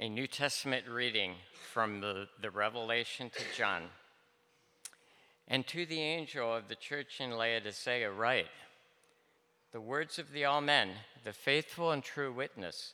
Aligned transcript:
A 0.00 0.08
New 0.08 0.28
Testament 0.28 0.84
reading 0.88 1.34
from 1.72 2.00
the, 2.00 2.28
the 2.40 2.52
Revelation 2.52 3.30
to 3.30 3.42
John. 3.56 3.82
And 5.48 5.66
to 5.66 5.84
the 5.86 6.00
angel 6.00 6.54
of 6.54 6.68
the 6.68 6.76
church 6.76 7.20
in 7.20 7.32
Laodicea, 7.32 8.08
write 8.12 8.46
the 9.72 9.80
words 9.80 10.20
of 10.20 10.30
the 10.30 10.46
Amen, 10.46 10.90
the 11.24 11.32
faithful 11.32 11.90
and 11.90 12.04
true 12.04 12.32
witness, 12.32 12.92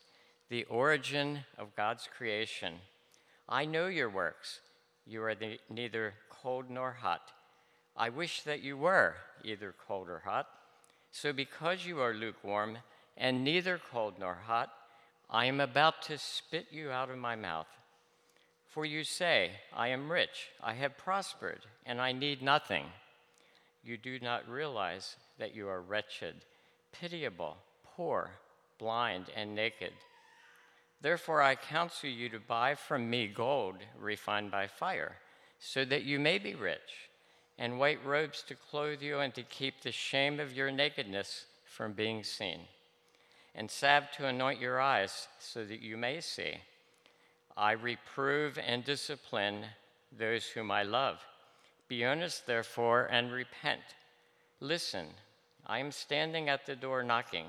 the 0.48 0.64
origin 0.64 1.40
of 1.59 1.77
God's 1.77 2.09
creation. 2.16 2.72
I 3.50 3.66
know 3.66 3.89
your 3.89 4.09
works. 4.09 4.61
You 5.07 5.25
are 5.25 5.34
the, 5.34 5.59
neither 5.68 6.14
cold 6.30 6.71
nor 6.71 6.93
hot. 6.93 7.32
I 7.95 8.09
wish 8.09 8.41
that 8.45 8.62
you 8.62 8.79
were 8.79 9.16
either 9.45 9.75
cold 9.86 10.09
or 10.09 10.23
hot. 10.25 10.48
So, 11.12 11.34
because 11.34 11.84
you 11.84 12.00
are 12.00 12.14
lukewarm 12.14 12.79
and 13.18 13.45
neither 13.45 13.79
cold 13.93 14.14
nor 14.18 14.39
hot, 14.46 14.71
I 15.30 15.46
am 15.46 15.61
about 15.61 16.02
to 16.02 16.18
spit 16.18 16.66
you 16.70 16.91
out 16.91 17.11
of 17.11 17.18
my 17.18 17.36
mouth. 17.36 17.66
For 18.66 18.84
you 18.84 19.05
say, 19.05 19.52
I 19.73 19.88
am 19.88 20.10
rich, 20.10 20.48
I 20.62 20.74
have 20.74 20.98
prospered, 20.98 21.60
and 21.87 22.00
I 22.00 22.12
need 22.12 22.42
nothing. 22.42 22.87
You 23.83 23.97
do 23.97 24.19
not 24.19 24.48
realize 24.48 25.16
that 25.38 25.55
you 25.55 25.69
are 25.69 25.80
wretched, 25.80 26.45
pitiable, 26.92 27.56
poor, 27.84 28.30
blind, 28.78 29.27
and 29.37 29.55
naked. 29.55 29.92
Therefore, 31.00 31.42
I 31.42 31.55
counsel 31.55 32.11
you 32.11 32.28
to 32.30 32.41
buy 32.41 32.75
from 32.75 33.09
me 33.09 33.28
gold 33.28 33.77
refined 33.98 34.50
by 34.50 34.66
fire, 34.66 35.16
so 35.59 35.84
that 35.84 36.05
you 36.05 36.19
may 36.19 36.38
be 36.38 36.55
rich, 36.55 37.09
and 37.59 37.78
white 37.78 38.05
robes 38.05 38.42
to 38.48 38.55
clothe 38.55 39.02
you, 39.02 39.20
and 39.20 39.34
to 39.34 39.42
keep 39.42 39.80
the 39.80 39.92
shame 39.92 40.41
of 40.41 40.56
your 40.56 40.70
nakedness 40.70 41.47
from 41.64 41.92
being 41.92 42.25
seen 42.25 42.61
and 43.54 43.70
salve 43.70 44.10
to 44.16 44.26
anoint 44.26 44.60
your 44.60 44.80
eyes 44.80 45.28
so 45.38 45.64
that 45.64 45.80
you 45.80 45.96
may 45.96 46.20
see. 46.20 46.54
I 47.56 47.72
reprove 47.72 48.58
and 48.58 48.84
discipline 48.84 49.64
those 50.16 50.46
whom 50.46 50.70
I 50.70 50.83
love. 50.83 51.20
Be 51.88 52.05
earnest, 52.05 52.46
therefore, 52.46 53.08
and 53.11 53.30
repent. 53.30 53.83
Listen, 54.61 55.06
I 55.66 55.78
am 55.78 55.92
standing 55.92 56.48
at 56.48 56.66
the 56.66 56.74
door 56.74 57.02
knocking. 57.02 57.46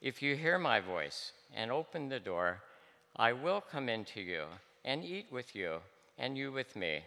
If 0.00 0.22
you 0.22 0.36
hear 0.36 0.58
my 0.58 0.80
voice 0.80 1.32
and 1.54 1.72
open 1.72 2.08
the 2.08 2.20
door, 2.20 2.62
I 3.16 3.32
will 3.32 3.60
come 3.60 3.88
into 3.88 4.20
you 4.20 4.44
and 4.84 5.04
eat 5.04 5.26
with 5.32 5.56
you, 5.56 5.78
and 6.18 6.38
you 6.38 6.52
with 6.52 6.76
me. 6.76 7.00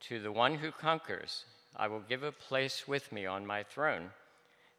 To 0.00 0.20
the 0.20 0.32
one 0.32 0.56
who 0.56 0.70
conquers, 0.70 1.44
I 1.74 1.88
will 1.88 2.00
give 2.00 2.22
a 2.22 2.32
place 2.32 2.86
with 2.86 3.10
me 3.10 3.24
on 3.24 3.46
my 3.46 3.62
throne, 3.62 4.10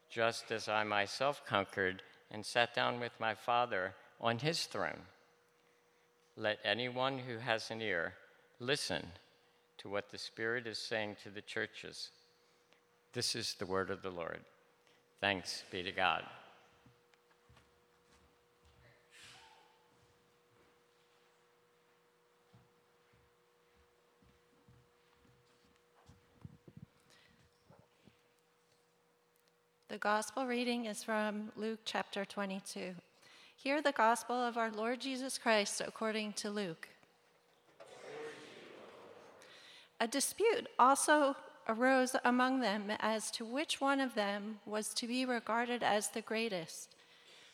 just 0.10 0.52
as 0.52 0.68
I 0.70 0.84
myself 0.84 1.42
conquered 1.48 2.04
and 2.32 2.46
sat 2.46 2.76
down 2.76 3.00
with 3.00 3.12
my 3.20 3.34
Father 3.34 3.94
on 4.22 4.40
his 4.40 4.66
throne. 4.66 5.02
Let 6.38 6.60
anyone 6.64 7.20
who 7.20 7.38
has 7.38 7.72
an 7.72 7.82
ear 7.82 8.14
listen 8.60 9.06
to 9.80 9.90
what 9.90 10.10
the 10.10 10.18
Spirit 10.18 10.68
is 10.68 10.78
saying 10.78 11.18
to 11.24 11.30
the 11.30 11.42
churches. 11.42 12.12
This 13.14 13.36
is 13.36 13.56
the 13.56 13.66
word 13.66 13.90
of 13.90 14.02
the 14.02 14.10
Lord. 14.10 14.40
Thanks 15.20 15.64
be 15.72 15.84
to 15.84 15.92
God. 15.92 16.24
The 29.90 29.98
gospel 29.98 30.46
reading 30.46 30.86
is 30.86 31.04
from 31.04 31.52
Luke 31.56 31.80
chapter 31.84 32.24
22. 32.24 32.94
Hear 33.56 33.82
the 33.82 33.92
gospel 33.92 34.36
of 34.36 34.56
our 34.56 34.70
Lord 34.70 35.02
Jesus 35.02 35.40
Christ 35.40 35.82
according 35.82 36.34
to 36.34 36.52
Luke. 36.52 36.88
A 40.00 40.08
dispute 40.08 40.68
also 40.78 41.36
arose 41.68 42.16
among 42.24 42.60
them 42.60 42.92
as 43.00 43.32
to 43.32 43.44
which 43.44 43.82
one 43.82 44.00
of 44.00 44.14
them 44.14 44.60
was 44.64 44.94
to 44.94 45.08
be 45.08 45.26
regarded 45.26 45.82
as 45.82 46.10
the 46.10 46.22
greatest. 46.22 46.96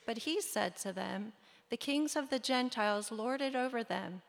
But 0.06 0.18
he 0.18 0.42
said 0.42 0.76
to 0.80 0.92
them, 0.92 1.32
The 1.70 1.78
kings 1.78 2.18
of 2.18 2.30
the 2.30 2.40
Gentiles 2.40 3.14
lord 3.14 3.40
it 3.40 3.56
over 3.56 3.82
them, 3.82 4.24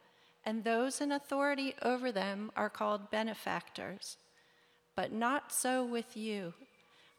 and 0.44 0.62
those 0.62 1.00
in 1.00 1.10
authority 1.10 1.74
over 1.82 2.12
them 2.12 2.52
are 2.54 2.70
called 2.70 3.10
benefactors. 3.10 4.16
But 4.94 5.10
not 5.10 5.50
so 5.50 5.84
with 5.84 6.16
you. 6.16 6.54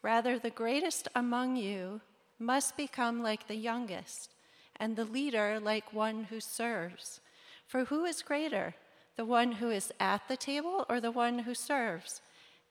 Rather, 0.02 0.38
the 0.38 0.50
greatest 0.50 1.08
among 1.14 1.56
you 1.56 2.00
must 2.38 2.76
become 2.76 3.22
like 3.22 3.48
the 3.48 3.56
youngest, 3.56 4.30
and 4.76 4.94
the 4.94 5.04
leader 5.04 5.58
like 5.60 5.92
one 5.92 6.24
who 6.24 6.40
serves. 6.40 7.20
For 7.66 7.86
who 7.86 8.04
is 8.04 8.22
greater, 8.22 8.74
the 9.16 9.24
one 9.24 9.52
who 9.52 9.70
is 9.70 9.92
at 9.98 10.28
the 10.28 10.36
table 10.36 10.86
or 10.88 11.00
the 11.00 11.10
one 11.10 11.40
who 11.40 11.54
serves? 11.54 12.22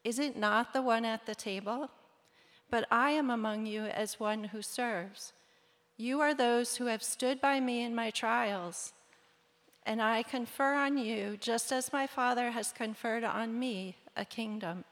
Is 0.04 0.20
it 0.20 0.38
not 0.38 0.72
the 0.72 0.82
one 0.82 1.04
at 1.04 1.26
the 1.26 1.36
table? 1.36 1.90
But 2.70 2.88
I 2.90 3.12
am 3.12 3.30
among 3.30 3.66
you 3.66 3.86
as 3.86 4.20
one 4.20 4.46
who 4.46 4.62
serves. 4.62 5.34
You 5.98 6.22
are 6.22 6.34
those 6.34 6.78
who 6.78 6.86
have 6.86 7.04
stood 7.04 7.42
by 7.42 7.60
me 7.60 7.84
in 7.84 7.94
my 7.94 8.10
trials, 8.12 8.94
and 9.86 10.02
I 10.02 10.24
confer 10.24 10.76
on 10.76 10.98
you, 10.98 11.38
just 11.38 11.72
as 11.72 11.92
my 11.92 12.08
Father 12.08 12.52
has 12.52 12.72
conferred 12.72 13.24
on 13.24 13.58
me, 13.58 13.98
a 14.16 14.26
kingdom 14.26 14.86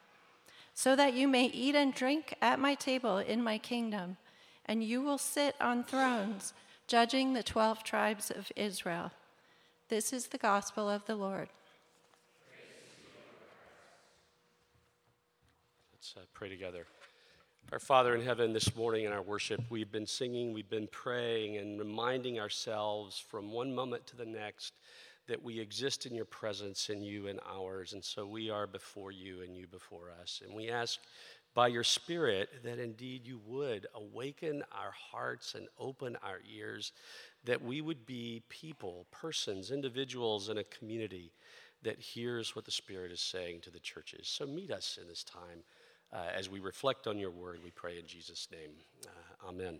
so 0.75 0.94
that 0.96 1.13
you 1.13 1.25
may 1.25 1.46
eat 1.46 1.74
and 1.74 1.94
drink 1.94 2.36
at 2.41 2.59
my 2.59 2.75
table 2.75 3.18
in 3.18 3.41
my 3.41 3.58
kingdom, 3.58 4.18
and 4.66 4.84
you 4.84 5.02
will 5.02 5.18
sit 5.18 5.56
on 5.62 5.86
thrones, 5.86 6.53
judging 6.86 7.34
the 7.34 7.41
12 7.41 7.81
tribes 7.81 8.30
of 8.30 8.52
Israel. 8.58 9.12
This 9.88 10.12
is 10.12 10.28
the 10.28 10.38
gospel 10.38 10.90
of 10.90 11.06
the 11.06 11.16
Lord. 11.16 11.47
Let's 15.94 16.14
uh, 16.18 16.25
pray 16.34 16.50
together. 16.50 16.85
Our 17.72 17.80
Father 17.80 18.14
in 18.14 18.22
heaven, 18.22 18.52
this 18.52 18.75
morning 18.75 19.06
in 19.06 19.14
our 19.14 19.22
worship, 19.22 19.62
we've 19.69 19.91
been 19.91 20.06
singing, 20.06 20.53
we've 20.53 20.69
been 20.69 20.90
praying, 20.91 21.56
and 21.58 21.80
reminding 21.80 22.38
ourselves 22.38 23.18
from 23.18 23.52
one 23.52 23.74
moment 23.74 24.06
to 24.08 24.18
the 24.18 24.25
next 24.25 24.74
that 25.28 25.44
we 25.44 25.59
exist 25.59 26.06
in 26.06 26.13
your 26.13 26.25
presence 26.25 26.90
and 26.90 27.03
you 27.03 27.28
in 27.28 27.40
ours. 27.50 27.94
And 27.94 28.03
so 28.03 28.25
we 28.25 28.50
are 28.50 28.68
before 28.68 29.12
you 29.12 29.41
and 29.41 29.56
you 29.56 29.68
before 29.68 30.12
us. 30.22 30.41
And 30.46 30.56
we 30.56 30.69
ask 30.69 31.00
by 31.53 31.68
your 31.68 31.84
Spirit 31.84 32.50
that 32.63 32.80
indeed 32.80 33.25
you 33.25 33.40
would 33.46 33.88
awaken 33.96 34.62
our 34.72 34.91
hearts 34.91 35.56
and 35.56 35.68
open 35.80 36.18
our 36.22 36.40
ears, 36.53 36.91
that 37.46 37.64
we 37.64 37.81
would 37.81 38.06
be 38.06 38.44
people, 38.50 39.08
persons, 39.12 39.72
individuals 39.72 40.50
in 40.50 40.58
a 40.58 40.64
community 40.66 41.31
that 41.81 42.00
hears 42.00 42.56
what 42.56 42.66
the 42.66 42.72
Spirit 42.72 43.12
is 43.12 43.22
saying 43.22 43.62
to 43.62 43.69
the 43.69 43.80
churches. 43.80 44.28
So 44.28 44.46
meet 44.46 44.72
us 44.72 45.00
in 45.02 45.08
this 45.08 45.24
time 45.24 45.64
uh, 46.14 46.28
as 46.35 46.50
we 46.50 46.59
reflect 46.59 47.08
on 47.08 47.18
your 47.18 47.31
word, 47.31 47.59
we 47.64 47.72
pray 47.72 48.00
in 48.00 48.06
Jesus' 48.06 48.47
name. 48.52 48.72
Uh, 49.06 49.50
amen. 49.50 49.80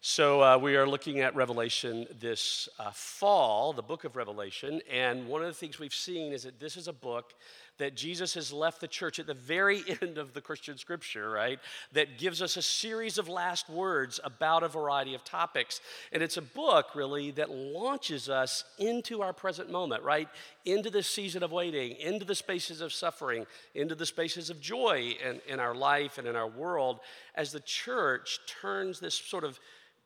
So, 0.00 0.40
uh, 0.40 0.58
we 0.58 0.76
are 0.76 0.86
looking 0.86 1.18
at 1.18 1.34
Revelation 1.34 2.06
this 2.20 2.68
uh, 2.78 2.92
fall, 2.92 3.72
the 3.72 3.82
book 3.82 4.04
of 4.04 4.14
Revelation. 4.14 4.80
And 4.88 5.26
one 5.26 5.42
of 5.42 5.48
the 5.48 5.54
things 5.54 5.80
we've 5.80 5.92
seen 5.92 6.32
is 6.32 6.44
that 6.44 6.60
this 6.60 6.76
is 6.76 6.86
a 6.86 6.92
book 6.92 7.34
that 7.78 7.96
Jesus 7.96 8.34
has 8.34 8.52
left 8.52 8.80
the 8.80 8.86
church 8.86 9.18
at 9.18 9.26
the 9.26 9.34
very 9.34 9.82
end 10.02 10.16
of 10.16 10.34
the 10.34 10.40
Christian 10.40 10.78
scripture, 10.78 11.28
right? 11.28 11.58
That 11.94 12.16
gives 12.16 12.40
us 12.40 12.56
a 12.56 12.62
series 12.62 13.18
of 13.18 13.28
last 13.28 13.68
words 13.68 14.20
about 14.22 14.62
a 14.62 14.68
variety 14.68 15.16
of 15.16 15.24
topics. 15.24 15.80
And 16.12 16.22
it's 16.22 16.36
a 16.36 16.42
book, 16.42 16.94
really, 16.94 17.32
that 17.32 17.50
launches 17.50 18.28
us 18.28 18.62
into 18.78 19.20
our 19.20 19.32
present 19.32 19.68
moment, 19.68 20.04
right? 20.04 20.28
Into 20.64 20.90
this 20.90 21.08
season 21.08 21.42
of 21.42 21.50
waiting, 21.50 21.96
into 21.96 22.24
the 22.24 22.36
spaces 22.36 22.80
of 22.80 22.92
suffering, 22.92 23.46
into 23.74 23.96
the 23.96 24.06
spaces 24.06 24.48
of 24.48 24.60
joy 24.60 25.16
in, 25.24 25.40
in 25.48 25.58
our 25.58 25.74
life 25.74 26.18
and 26.18 26.28
in 26.28 26.36
our 26.36 26.48
world 26.48 27.00
as 27.34 27.50
the 27.50 27.60
church 27.60 28.38
turns 28.46 29.00
this 29.00 29.16
sort 29.16 29.42
of 29.42 29.58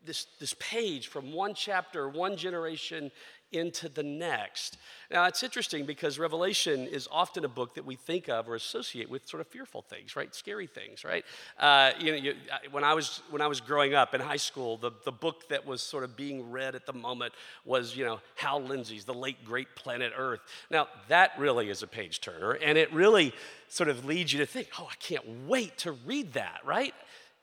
this, 0.05 0.27
this 0.41 0.55
page 0.59 1.09
from 1.09 1.33
one 1.33 1.55
chapter, 1.55 2.09
one 2.09 2.37
generation 2.37 3.11
into 3.53 3.89
the 3.89 4.03
next. 4.03 4.79
Now, 5.11 5.27
it's 5.27 5.43
interesting 5.43 5.85
because 5.85 6.19
Revelation 6.19 6.87
is 6.87 7.07
often 7.13 7.45
a 7.45 7.49
book 7.49 7.75
that 7.75 7.85
we 7.85 7.97
think 7.97 8.29
of 8.29 8.49
or 8.49 8.55
associate 8.55 9.11
with 9.11 9.29
sort 9.29 9.43
of 9.43 9.47
fearful 9.47 9.83
things, 9.83 10.17
right? 10.17 10.35
Scary 10.35 10.67
things, 10.67 11.05
right? 11.05 11.25
Uh, 11.59 11.93
you 11.99 12.13
know, 12.13 12.17
you, 12.17 12.35
when, 12.71 12.83
I 12.83 12.95
was, 12.95 13.21
when 13.31 13.43
I 13.43 13.47
was 13.47 13.61
growing 13.61 13.95
up 13.95 14.15
in 14.15 14.21
high 14.21 14.37
school, 14.37 14.79
the, 14.79 14.91
the 15.05 15.13
book 15.13 15.49
that 15.51 15.67
was 15.67 15.83
sort 15.83 16.03
of 16.03 16.17
being 16.17 16.51
read 16.51 16.75
at 16.75 16.87
the 16.87 16.93
moment 16.93 17.35
was, 17.65 17.95
you 17.95 18.05
know, 18.05 18.21
Hal 18.37 18.63
Lindsey's 18.63 19.05
The 19.05 19.15
Late 19.15 19.45
Great 19.45 19.77
Planet 19.77 20.13
Earth. 20.17 20.41
Now, 20.71 20.89
that 21.09 21.33
really 21.39 21.69
is 21.69 21.83
a 21.83 21.87
page 21.87 22.21
turner, 22.21 22.53
and 22.53 22.79
it 22.79 22.93
really 22.93 23.35
sort 23.69 23.89
of 23.89 24.05
leads 24.05 24.33
you 24.33 24.39
to 24.39 24.47
think, 24.47 24.69
oh, 24.79 24.89
I 24.91 24.95
can't 24.97 25.47
wait 25.47 25.77
to 25.79 25.93
read 25.93 26.33
that, 26.35 26.61
right? 26.65 26.95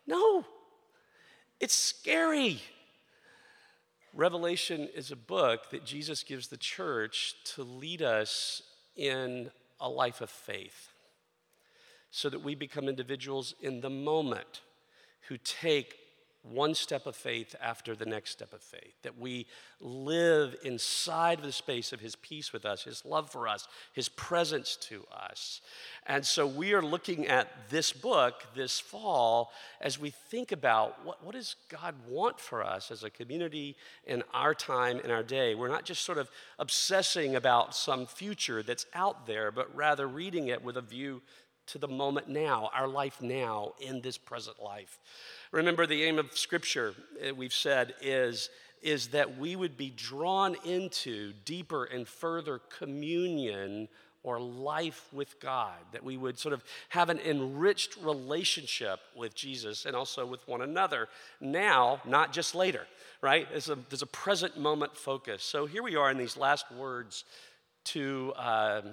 No, 0.08 0.44
it's 1.60 1.76
scary. 1.76 2.62
Revelation 4.14 4.88
is 4.96 5.12
a 5.12 5.16
book 5.16 5.70
that 5.72 5.86
Jesus 5.86 6.24
gives 6.24 6.48
the 6.48 6.58
church 6.58 7.36
to 7.56 7.64
lead 7.64 8.02
us 8.02 8.64
in 8.96 9.52
a 9.80 9.90
life 9.90 10.22
of 10.22 10.30
faith 10.30 10.90
so 12.12 12.30
that 12.30 12.44
we 12.44 12.56
become 12.56 12.90
individuals 12.90 13.54
in 13.62 13.82
the 13.82 13.90
moment 13.90 14.62
who 15.28 15.38
take 15.38 15.96
one 16.44 16.74
step 16.74 17.06
of 17.06 17.16
faith 17.16 17.56
after 17.62 17.96
the 17.96 18.06
next 18.06 18.32
step 18.32 18.54
of 18.54 18.62
faith, 18.62 18.94
that 19.04 19.20
we 19.20 19.46
live 19.82 20.56
inside 20.64 21.40
of 21.40 21.46
the 21.46 21.52
space 21.52 21.92
of 21.92 22.00
His 22.00 22.16
peace 22.16 22.54
with 22.54 22.66
us, 22.66 22.84
His 22.84 23.04
love 23.06 23.30
for 23.30 23.48
us, 23.48 23.68
His 23.94 24.10
presence 24.10 24.76
to 24.82 25.06
us. 25.12 25.62
And 26.08 26.26
so 26.26 26.48
we 26.48 26.74
are 26.74 26.82
looking 26.82 27.28
at 27.28 27.70
this 27.70 27.92
book 27.92 28.44
this 28.56 28.80
fall 28.80 29.52
as 29.82 30.00
we 30.00 30.10
think 30.10 30.52
about 30.52 31.06
what, 31.06 31.24
what 31.24 31.36
does 31.36 31.56
God 31.68 31.96
want 32.08 32.40
for 32.40 32.64
us 32.64 32.90
as 32.90 33.04
a 33.04 33.10
community 33.10 33.76
in 34.06 34.24
our 34.34 34.54
time, 34.54 35.00
in 35.00 35.12
our 35.12 35.24
day. 35.24 35.56
We're 35.56 35.68
not 35.68 35.86
just 35.86 36.06
sort 36.06 36.18
of 36.18 36.30
obsessing 36.58 37.36
about 37.36 37.76
some 37.76 38.06
future 38.06 38.64
that's 38.64 38.86
out 38.94 39.28
there, 39.28 39.52
but 39.52 39.76
rather 39.76 40.08
reading 40.08 40.48
it 40.48 40.64
with 40.64 40.78
a 40.78 40.82
view 40.82 41.22
to 41.72 41.78
the 41.78 41.88
moment 41.88 42.28
now, 42.28 42.70
our 42.74 42.88
life 42.88 43.22
now 43.22 43.74
in 43.80 44.02
this 44.02 44.18
present 44.18 44.62
life. 44.62 45.00
Remember, 45.52 45.86
the 45.86 46.04
aim 46.04 46.20
of 46.20 46.38
Scripture, 46.38 46.94
eh, 47.22 47.32
we've 47.32 47.54
said, 47.54 47.94
is, 48.02 48.50
is 48.82 49.08
that 49.08 49.38
we 49.38 49.56
would 49.56 49.78
be 49.78 49.90
drawn 49.90 50.56
into 50.64 51.34
deeper 51.46 51.86
and 51.86 52.08
further 52.08 52.60
communion 52.78 53.88
or 54.22 54.40
life 54.40 55.08
with 55.14 55.40
God, 55.40 55.78
that 55.94 56.04
we 56.04 56.18
would 56.18 56.38
sort 56.38 56.54
of 56.54 56.64
have 56.90 57.10
an 57.10 57.20
enriched 57.20 57.96
relationship 58.02 59.00
with 59.16 59.34
Jesus 59.34 59.86
and 59.86 59.96
also 59.96 60.26
with 60.26 60.46
one 60.48 60.62
another 60.62 61.08
now, 61.40 62.02
not 62.06 62.34
just 62.34 62.54
later, 62.54 62.86
right? 63.22 63.48
There's 63.50 63.70
a, 63.70 63.78
there's 63.90 64.02
a 64.02 64.08
present 64.08 64.58
moment 64.58 64.98
focus. 64.98 65.42
So 65.44 65.66
here 65.66 65.84
we 65.84 65.96
are 65.96 66.12
in 66.12 66.18
these 66.18 66.36
last 66.36 66.70
words 66.72 67.24
to, 67.86 68.34
um, 68.36 68.44
uh, 68.46 68.84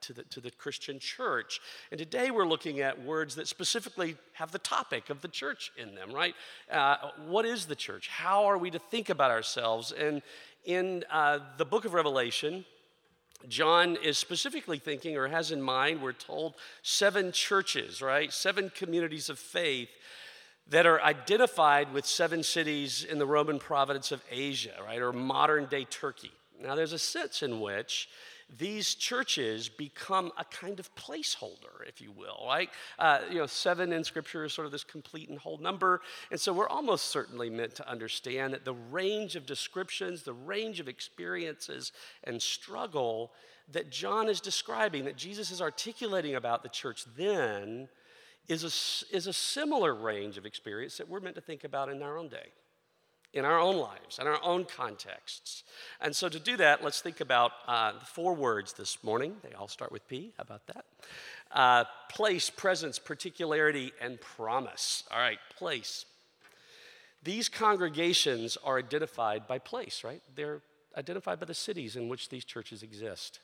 to, 0.00 0.12
the, 0.12 0.22
to 0.24 0.40
the 0.40 0.50
Christian 0.50 0.98
church. 0.98 1.60
And 1.90 1.98
today 1.98 2.30
we're 2.30 2.46
looking 2.46 2.80
at 2.80 3.04
words 3.04 3.34
that 3.36 3.48
specifically 3.48 4.16
have 4.32 4.52
the 4.52 4.58
topic 4.58 5.10
of 5.10 5.20
the 5.20 5.28
church 5.28 5.72
in 5.76 5.94
them, 5.94 6.12
right? 6.12 6.34
Uh, 6.70 6.96
what 7.26 7.44
is 7.44 7.66
the 7.66 7.76
church? 7.76 8.08
How 8.08 8.46
are 8.46 8.58
we 8.58 8.70
to 8.70 8.78
think 8.78 9.10
about 9.10 9.30
ourselves? 9.30 9.92
And 9.92 10.22
in 10.64 11.04
uh, 11.10 11.40
the 11.58 11.64
book 11.64 11.84
of 11.84 11.94
Revelation, 11.94 12.64
John 13.48 13.96
is 14.02 14.18
specifically 14.18 14.78
thinking 14.78 15.16
or 15.16 15.28
has 15.28 15.50
in 15.50 15.62
mind, 15.62 16.02
we're 16.02 16.12
told, 16.12 16.54
seven 16.82 17.32
churches, 17.32 18.02
right? 18.02 18.32
Seven 18.32 18.70
communities 18.74 19.28
of 19.28 19.38
faith 19.38 19.88
that 20.68 20.86
are 20.86 21.00
identified 21.02 21.92
with 21.92 22.06
seven 22.06 22.42
cities 22.42 23.04
in 23.04 23.18
the 23.18 23.26
Roman 23.26 23.58
province 23.58 24.12
of 24.12 24.22
Asia, 24.30 24.74
right? 24.84 25.00
Or 25.00 25.12
modern 25.12 25.66
day 25.66 25.84
Turkey. 25.84 26.30
Now, 26.62 26.74
there's 26.74 26.92
a 26.92 26.98
sense 26.98 27.42
in 27.42 27.60
which 27.60 28.08
these 28.58 28.94
churches 28.94 29.68
become 29.68 30.32
a 30.36 30.44
kind 30.44 30.80
of 30.80 30.92
placeholder, 30.94 31.86
if 31.86 32.00
you 32.00 32.10
will, 32.10 32.44
right? 32.46 32.68
Uh, 32.98 33.20
you 33.30 33.36
know, 33.36 33.46
seven 33.46 33.92
in 33.92 34.02
Scripture 34.02 34.44
is 34.44 34.52
sort 34.52 34.66
of 34.66 34.72
this 34.72 34.84
complete 34.84 35.28
and 35.28 35.38
whole 35.38 35.58
number. 35.58 36.00
And 36.30 36.40
so 36.40 36.52
we're 36.52 36.68
almost 36.68 37.06
certainly 37.06 37.48
meant 37.48 37.76
to 37.76 37.88
understand 37.88 38.52
that 38.52 38.64
the 38.64 38.74
range 38.74 39.36
of 39.36 39.46
descriptions, 39.46 40.22
the 40.22 40.32
range 40.32 40.80
of 40.80 40.88
experiences 40.88 41.92
and 42.24 42.40
struggle 42.42 43.32
that 43.72 43.90
John 43.90 44.28
is 44.28 44.40
describing, 44.40 45.04
that 45.04 45.16
Jesus 45.16 45.52
is 45.52 45.62
articulating 45.62 46.34
about 46.34 46.62
the 46.62 46.68
church 46.68 47.04
then, 47.16 47.88
is 48.48 48.64
a, 48.64 49.16
is 49.16 49.28
a 49.28 49.32
similar 49.32 49.94
range 49.94 50.36
of 50.36 50.44
experience 50.44 50.96
that 50.96 51.08
we're 51.08 51.20
meant 51.20 51.36
to 51.36 51.40
think 51.40 51.62
about 51.62 51.88
in 51.88 52.02
our 52.02 52.18
own 52.18 52.28
day 52.28 52.48
in 53.32 53.44
our 53.44 53.58
own 53.58 53.76
lives, 53.76 54.18
in 54.20 54.26
our 54.26 54.42
own 54.42 54.64
contexts. 54.64 55.62
And 56.00 56.14
so, 56.14 56.28
to 56.28 56.40
do 56.40 56.56
that, 56.56 56.82
let's 56.82 57.00
think 57.00 57.20
about 57.20 57.52
uh, 57.66 57.92
four 58.04 58.34
words 58.34 58.72
this 58.72 59.02
morning. 59.04 59.36
They 59.42 59.52
all 59.52 59.68
start 59.68 59.92
with 59.92 60.06
P. 60.08 60.32
How 60.36 60.42
about 60.42 60.66
that? 60.66 60.84
Uh, 61.52 61.84
place, 62.08 62.50
presence, 62.50 62.98
particularity, 62.98 63.92
and 64.00 64.20
promise. 64.20 65.04
All 65.10 65.18
right, 65.18 65.38
place. 65.56 66.04
These 67.22 67.48
congregations 67.48 68.56
are 68.64 68.78
identified 68.78 69.46
by 69.46 69.58
place, 69.58 70.02
right? 70.04 70.22
They're 70.34 70.62
identified 70.96 71.38
by 71.38 71.46
the 71.46 71.54
cities 71.54 71.96
in 71.96 72.08
which 72.08 72.30
these 72.30 72.44
churches 72.44 72.82
exist. 72.82 73.40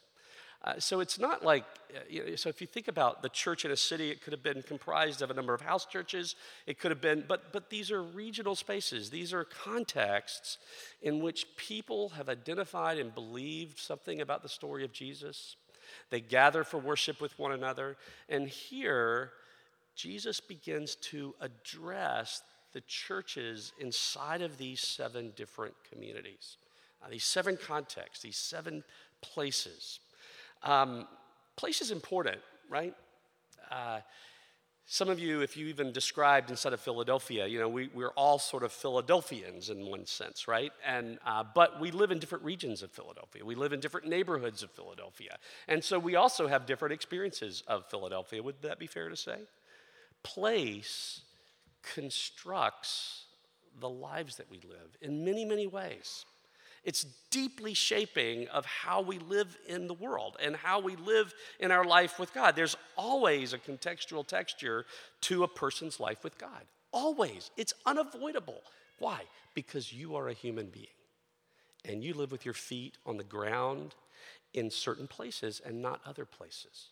Uh, 0.66 0.74
so 0.80 0.98
it's 0.98 1.18
not 1.18 1.44
like, 1.44 1.64
uh, 1.94 2.00
you 2.10 2.24
know, 2.24 2.34
so 2.34 2.48
if 2.48 2.60
you 2.60 2.66
think 2.66 2.88
about 2.88 3.22
the 3.22 3.28
church 3.28 3.64
in 3.64 3.70
a 3.70 3.76
city, 3.76 4.10
it 4.10 4.20
could 4.20 4.32
have 4.32 4.42
been 4.42 4.62
comprised 4.62 5.22
of 5.22 5.30
a 5.30 5.34
number 5.34 5.54
of 5.54 5.60
house 5.60 5.86
churches. 5.86 6.34
It 6.66 6.80
could 6.80 6.90
have 6.90 7.00
been, 7.00 7.24
but, 7.28 7.52
but 7.52 7.70
these 7.70 7.92
are 7.92 8.02
regional 8.02 8.56
spaces. 8.56 9.08
These 9.08 9.32
are 9.32 9.44
contexts 9.44 10.58
in 11.00 11.20
which 11.20 11.46
people 11.56 12.08
have 12.10 12.28
identified 12.28 12.98
and 12.98 13.14
believed 13.14 13.78
something 13.78 14.20
about 14.20 14.42
the 14.42 14.48
story 14.48 14.84
of 14.84 14.92
Jesus. 14.92 15.54
They 16.10 16.20
gather 16.20 16.64
for 16.64 16.78
worship 16.78 17.20
with 17.20 17.38
one 17.38 17.52
another. 17.52 17.96
And 18.28 18.48
here, 18.48 19.30
Jesus 19.94 20.40
begins 20.40 20.96
to 20.96 21.36
address 21.40 22.42
the 22.72 22.80
churches 22.82 23.72
inside 23.78 24.42
of 24.42 24.58
these 24.58 24.80
seven 24.80 25.32
different 25.36 25.74
communities, 25.90 26.56
uh, 27.04 27.08
these 27.08 27.24
seven 27.24 27.56
contexts, 27.56 28.24
these 28.24 28.36
seven 28.36 28.82
places. 29.22 30.00
Um, 30.62 31.06
place 31.56 31.80
is 31.80 31.90
important, 31.90 32.38
right? 32.68 32.94
Uh, 33.70 34.00
some 34.88 35.08
of 35.08 35.18
you, 35.18 35.40
if 35.40 35.56
you 35.56 35.66
even 35.66 35.90
described 35.90 36.48
instead 36.48 36.72
of 36.72 36.80
Philadelphia, 36.80 37.44
you 37.48 37.58
know, 37.58 37.68
we, 37.68 37.90
we're 37.92 38.10
all 38.10 38.38
sort 38.38 38.62
of 38.62 38.70
Philadelphians 38.70 39.68
in 39.68 39.84
one 39.84 40.06
sense, 40.06 40.46
right? 40.46 40.70
And, 40.86 41.18
uh, 41.26 41.42
but 41.56 41.80
we 41.80 41.90
live 41.90 42.12
in 42.12 42.20
different 42.20 42.44
regions 42.44 42.84
of 42.84 42.92
Philadelphia. 42.92 43.44
We 43.44 43.56
live 43.56 43.72
in 43.72 43.80
different 43.80 44.06
neighborhoods 44.06 44.62
of 44.62 44.70
Philadelphia. 44.70 45.38
And 45.66 45.82
so 45.82 45.98
we 45.98 46.14
also 46.14 46.46
have 46.46 46.66
different 46.66 46.92
experiences 46.92 47.64
of 47.66 47.84
Philadelphia. 47.90 48.40
Would 48.40 48.62
that 48.62 48.78
be 48.78 48.86
fair 48.86 49.08
to 49.08 49.16
say? 49.16 49.38
Place 50.22 51.22
constructs 51.82 53.24
the 53.80 53.90
lives 53.90 54.36
that 54.36 54.48
we 54.48 54.58
live 54.58 54.96
in 55.00 55.24
many, 55.24 55.44
many 55.44 55.66
ways. 55.66 56.24
It's 56.86 57.04
deeply 57.32 57.74
shaping 57.74 58.46
of 58.48 58.64
how 58.64 59.00
we 59.00 59.18
live 59.18 59.58
in 59.66 59.88
the 59.88 59.94
world 59.94 60.36
and 60.40 60.54
how 60.54 60.78
we 60.78 60.94
live 60.94 61.34
in 61.58 61.72
our 61.72 61.84
life 61.84 62.20
with 62.20 62.32
God. 62.32 62.54
There's 62.54 62.76
always 62.96 63.52
a 63.52 63.58
contextual 63.58 64.24
texture 64.24 64.86
to 65.22 65.42
a 65.42 65.48
person's 65.48 65.98
life 65.98 66.22
with 66.22 66.38
God. 66.38 66.62
Always. 66.92 67.50
It's 67.56 67.74
unavoidable. 67.84 68.62
Why? 69.00 69.22
Because 69.52 69.92
you 69.92 70.14
are 70.14 70.28
a 70.28 70.32
human 70.32 70.66
being 70.66 70.86
and 71.84 72.04
you 72.04 72.14
live 72.14 72.30
with 72.30 72.44
your 72.44 72.54
feet 72.54 72.96
on 73.04 73.16
the 73.16 73.24
ground 73.24 73.96
in 74.54 74.70
certain 74.70 75.08
places 75.08 75.60
and 75.66 75.82
not 75.82 76.00
other 76.06 76.24
places. 76.24 76.90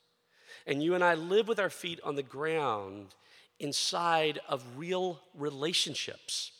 And 0.67 0.82
you 0.82 0.97
and 0.97 1.05
I 1.05 1.14
live 1.14 1.47
with 1.47 1.61
our 1.61 1.70
feet 1.70 2.00
on 2.02 2.17
the 2.17 2.23
ground 2.25 3.14
inside 3.61 4.40
of 4.49 4.64
real 4.76 5.20
relationships 5.35 6.50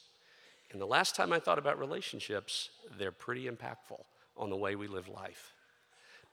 and 0.75 0.83
the 0.83 0.87
last 0.87 1.15
time 1.15 1.33
I 1.33 1.39
thought 1.39 1.59
about 1.59 1.79
relationships, 1.79 2.69
they're 2.99 3.13
pretty 3.13 3.47
impactful 3.47 4.03
on 4.37 4.51
the 4.51 4.57
way 4.57 4.75
we 4.75 4.89
live 4.89 5.07
life. 5.09 5.53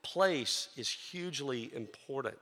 Place 0.02 0.68
is 0.76 0.88
hugely 0.88 1.70
important. 1.76 2.36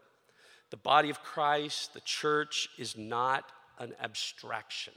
The 0.71 0.79
body 0.79 1.11
of 1.11 1.23
Christ, 1.23 1.93
the 1.93 2.01
church, 2.01 2.71
is 2.79 2.97
not 2.97 3.45
an 3.79 3.93
abstraction. 4.03 4.95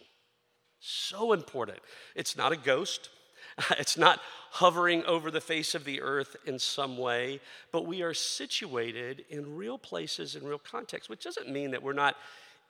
So 0.80 1.34
important. 1.34 1.80
It's 2.16 2.38
not 2.38 2.54
a 2.54 2.58
ghost. 2.58 3.10
It's 3.78 3.98
not 3.98 4.22
hovering 4.52 5.04
over 5.04 5.30
the 5.30 5.42
face 5.42 5.76
of 5.76 5.84
the 5.84 6.02
earth 6.02 6.38
in 6.46 6.58
some 6.58 6.98
way, 6.98 7.42
but 7.72 7.86
we 7.86 8.02
are 8.02 8.14
situated 8.14 9.26
in 9.30 9.58
real 9.58 9.78
places 9.78 10.36
in 10.36 10.48
real 10.48 10.58
context, 10.58 11.10
which 11.10 11.26
doesn't 11.26 11.50
mean 11.50 11.72
that 11.72 11.84
we're 11.84 11.94
not 11.94 12.16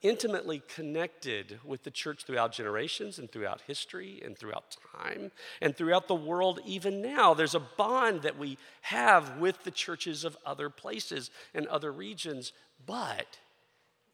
intimately 0.04 0.62
connected 0.68 1.60
with 1.64 1.84
the 1.84 1.90
church 1.90 2.26
throughout 2.26 2.52
generations 2.52 3.18
and 3.18 3.32
throughout 3.32 3.62
history 3.66 4.22
and 4.24 4.38
throughout 4.38 4.76
time 4.96 5.32
and 5.62 5.76
throughout 5.76 6.08
the 6.08 6.16
world 6.16 6.60
even 6.66 7.02
now. 7.02 7.34
There's 7.34 7.56
a 7.56 7.60
bond 7.62 8.22
that 8.22 8.38
we 8.38 8.58
have 8.82 9.38
with 9.38 9.64
the 9.64 9.72
churches 9.72 10.26
of 10.26 10.38
other 10.46 10.70
places 10.70 11.32
and 11.54 11.66
other 11.68 11.92
regions, 11.92 12.52
but 12.86 13.40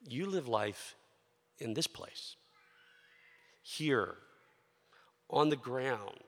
you 0.07 0.27
live 0.27 0.47
life 0.47 0.95
in 1.57 1.73
this 1.73 1.87
place, 1.87 2.35
here, 3.61 4.15
on 5.29 5.49
the 5.49 5.55
ground. 5.55 6.23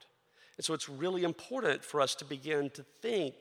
And 0.57 0.65
so 0.65 0.73
it's 0.73 0.89
really 0.89 1.23
important 1.23 1.83
for 1.83 2.01
us 2.01 2.15
to 2.15 2.25
begin 2.25 2.69
to 2.71 2.83
think 3.01 3.35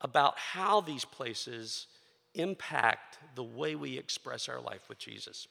about 0.00 0.38
how 0.38 0.80
these 0.80 1.04
places 1.04 1.86
impact 2.34 3.18
the 3.34 3.42
way 3.42 3.74
we 3.74 3.98
express 3.98 4.48
our 4.48 4.60
life 4.60 4.88
with 4.88 4.98
Jesus. 4.98 5.48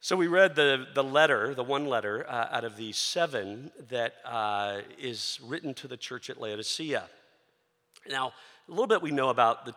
So 0.00 0.16
we 0.16 0.26
read 0.26 0.54
the, 0.54 0.86
the 0.94 1.02
letter, 1.02 1.54
the 1.54 1.64
one 1.64 1.86
letter 1.86 2.26
uh, 2.28 2.48
out 2.50 2.64
of 2.64 2.76
the 2.76 2.92
seven 2.92 3.70
that 3.88 4.14
uh, 4.24 4.80
is 4.98 5.40
written 5.42 5.72
to 5.74 5.88
the 5.88 5.96
church 5.96 6.28
at 6.28 6.38
Laodicea. 6.38 7.04
Now, 8.08 8.32
a 8.68 8.70
little 8.70 8.86
bit 8.86 9.00
we 9.00 9.10
know 9.10 9.30
about 9.30 9.64
the, 9.64 9.74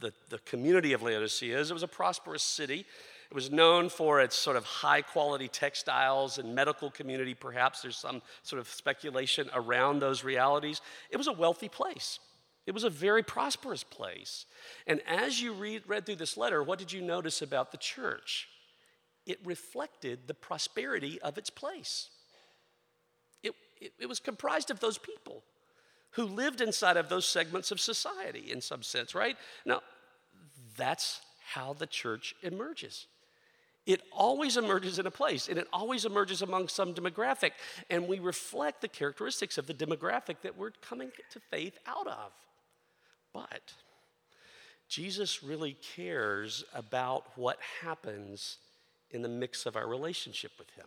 the, 0.00 0.12
the 0.30 0.38
community 0.38 0.94
of 0.94 1.02
Laodicea 1.02 1.58
is 1.58 1.70
it 1.70 1.74
was 1.74 1.82
a 1.82 1.88
prosperous 1.88 2.42
city. 2.42 2.86
It 3.30 3.34
was 3.34 3.50
known 3.50 3.88
for 3.88 4.20
its 4.20 4.36
sort 4.36 4.56
of 4.56 4.64
high 4.64 5.02
quality 5.02 5.48
textiles 5.48 6.38
and 6.38 6.54
medical 6.54 6.90
community, 6.90 7.34
perhaps. 7.34 7.82
There's 7.82 7.98
some 7.98 8.22
sort 8.42 8.60
of 8.60 8.68
speculation 8.68 9.50
around 9.52 9.98
those 9.98 10.24
realities. 10.24 10.80
It 11.10 11.16
was 11.16 11.26
a 11.26 11.32
wealthy 11.32 11.68
place. 11.68 12.18
It 12.66 12.74
was 12.74 12.84
a 12.84 12.90
very 12.90 13.22
prosperous 13.22 13.84
place. 13.84 14.44
And 14.86 15.00
as 15.06 15.40
you 15.40 15.52
read, 15.52 15.82
read 15.86 16.04
through 16.04 16.16
this 16.16 16.36
letter, 16.36 16.62
what 16.62 16.78
did 16.78 16.92
you 16.92 17.00
notice 17.00 17.40
about 17.40 17.70
the 17.70 17.78
church? 17.78 18.48
It 19.24 19.38
reflected 19.44 20.26
the 20.26 20.34
prosperity 20.34 21.20
of 21.22 21.38
its 21.38 21.50
place. 21.50 22.10
it, 23.42 23.54
it 23.98 24.08
was 24.08 24.20
comprised 24.20 24.70
of 24.70 24.80
those 24.80 24.98
people 24.98 25.42
who 26.12 26.24
lived 26.24 26.60
inside 26.60 26.96
of 26.96 27.08
those 27.08 27.26
segments 27.26 27.70
of 27.70 27.80
society 27.80 28.50
in 28.50 28.60
some 28.60 28.82
sense, 28.82 29.14
right? 29.14 29.36
Now, 29.66 29.82
that's 30.76 31.20
how 31.52 31.74
the 31.74 31.86
church 31.86 32.34
emerges. 32.42 33.06
It 33.84 34.00
always 34.10 34.56
emerges 34.56 34.98
in 34.98 35.06
a 35.06 35.10
place, 35.10 35.48
and 35.48 35.58
it 35.58 35.68
always 35.72 36.04
emerges 36.04 36.42
among 36.42 36.68
some 36.68 36.94
demographic, 36.94 37.52
and 37.90 38.08
we 38.08 38.18
reflect 38.18 38.80
the 38.80 38.88
characteristics 38.88 39.58
of 39.58 39.66
the 39.66 39.74
demographic 39.74 40.40
that 40.42 40.56
we're 40.56 40.72
coming 40.82 41.12
to 41.30 41.40
faith 41.50 41.78
out 41.86 42.06
of. 42.08 42.32
But 43.36 43.74
Jesus 44.88 45.42
really 45.42 45.76
cares 45.94 46.64
about 46.74 47.24
what 47.36 47.58
happens 47.82 48.56
in 49.10 49.20
the 49.20 49.28
mix 49.28 49.66
of 49.66 49.76
our 49.76 49.86
relationship 49.86 50.52
with 50.58 50.70
Him. 50.70 50.86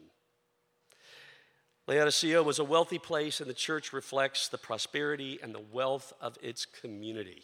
Laodicea 1.86 2.42
was 2.42 2.58
a 2.58 2.64
wealthy 2.64 2.98
place, 2.98 3.40
and 3.40 3.48
the 3.48 3.54
church 3.54 3.94
reflects 3.94 4.48
the 4.48 4.58
prosperity 4.58 5.38
and 5.44 5.54
the 5.54 5.64
wealth 5.72 6.12
of 6.20 6.40
its 6.42 6.66
community. 6.66 7.44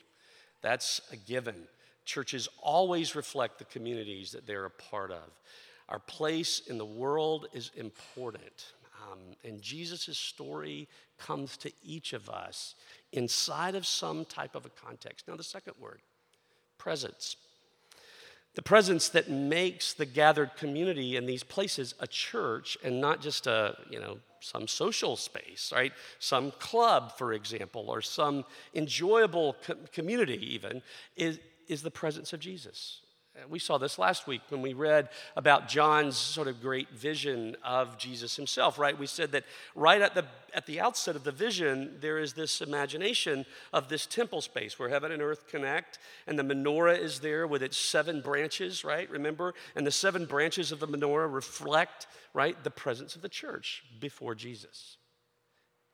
That's 0.63 1.01
a 1.11 1.17
given. 1.17 1.67
Churches 2.03 2.47
always 2.59 3.15
reflect 3.15 3.59
the 3.59 3.65
communities 3.65 4.31
that 4.31 4.47
they're 4.47 4.65
a 4.65 4.71
part 4.71 5.11
of. 5.11 5.39
Our 5.87 5.99
place 5.99 6.63
in 6.67 6.79
the 6.79 6.85
world 6.85 7.45
is 7.53 7.69
important. 7.75 8.73
Um, 9.11 9.19
and 9.43 9.61
Jesus' 9.61 10.17
story 10.17 10.87
comes 11.17 11.57
to 11.57 11.71
each 11.83 12.13
of 12.13 12.29
us 12.29 12.75
inside 13.11 13.75
of 13.75 13.85
some 13.85 14.25
type 14.25 14.55
of 14.55 14.65
a 14.65 14.69
context. 14.69 15.27
Now, 15.27 15.35
the 15.35 15.43
second 15.43 15.73
word 15.79 16.01
presence. 16.77 17.37
The 18.55 18.61
presence 18.61 19.09
that 19.09 19.29
makes 19.29 19.93
the 19.93 20.05
gathered 20.05 20.55
community 20.55 21.17
in 21.17 21.25
these 21.25 21.43
places 21.43 21.93
a 21.99 22.07
church 22.07 22.77
and 22.83 23.01
not 23.01 23.21
just 23.21 23.47
a, 23.47 23.77
you 23.89 23.99
know, 23.99 24.19
some 24.39 24.67
social 24.67 25.15
space, 25.15 25.73
right? 25.75 25.91
Some 26.19 26.51
club, 26.51 27.17
for 27.17 27.33
example, 27.33 27.85
or 27.89 28.01
some 28.01 28.45
enjoyable 28.73 29.55
co- 29.65 29.75
community, 29.91 30.53
even, 30.53 30.81
is, 31.17 31.39
is 31.67 31.81
the 31.81 31.91
presence 31.91 32.31
of 32.31 32.39
Jesus. 32.39 33.01
We 33.49 33.59
saw 33.59 33.77
this 33.77 33.99
last 33.99 34.27
week 34.27 34.41
when 34.49 34.61
we 34.61 34.73
read 34.73 35.09
about 35.35 35.67
John's 35.67 36.15
sort 36.15 36.47
of 36.47 36.61
great 36.61 36.89
vision 36.91 37.57
of 37.63 37.97
Jesus 37.97 38.35
himself, 38.35 38.79
right? 38.79 38.97
We 38.97 39.07
said 39.07 39.33
that 39.33 39.43
right 39.75 40.01
at 40.01 40.15
the, 40.15 40.25
at 40.53 40.65
the 40.65 40.79
outset 40.79 41.17
of 41.17 41.25
the 41.25 41.33
vision, 41.33 41.97
there 41.99 42.17
is 42.17 42.33
this 42.33 42.61
imagination 42.61 43.45
of 43.73 43.89
this 43.89 44.05
temple 44.05 44.41
space 44.41 44.79
where 44.79 44.87
heaven 44.87 45.11
and 45.11 45.21
earth 45.21 45.47
connect, 45.47 45.99
and 46.27 46.39
the 46.39 46.43
menorah 46.43 46.97
is 46.97 47.19
there 47.19 47.45
with 47.45 47.61
its 47.61 47.77
seven 47.77 48.21
branches, 48.21 48.85
right? 48.85 49.09
Remember? 49.09 49.53
And 49.75 49.85
the 49.85 49.91
seven 49.91 50.25
branches 50.25 50.71
of 50.71 50.79
the 50.79 50.87
menorah 50.87 51.31
reflect, 51.31 52.07
right, 52.33 52.61
the 52.63 52.71
presence 52.71 53.15
of 53.15 53.21
the 53.21 53.29
church 53.29 53.83
before 53.99 54.33
Jesus 54.33 54.97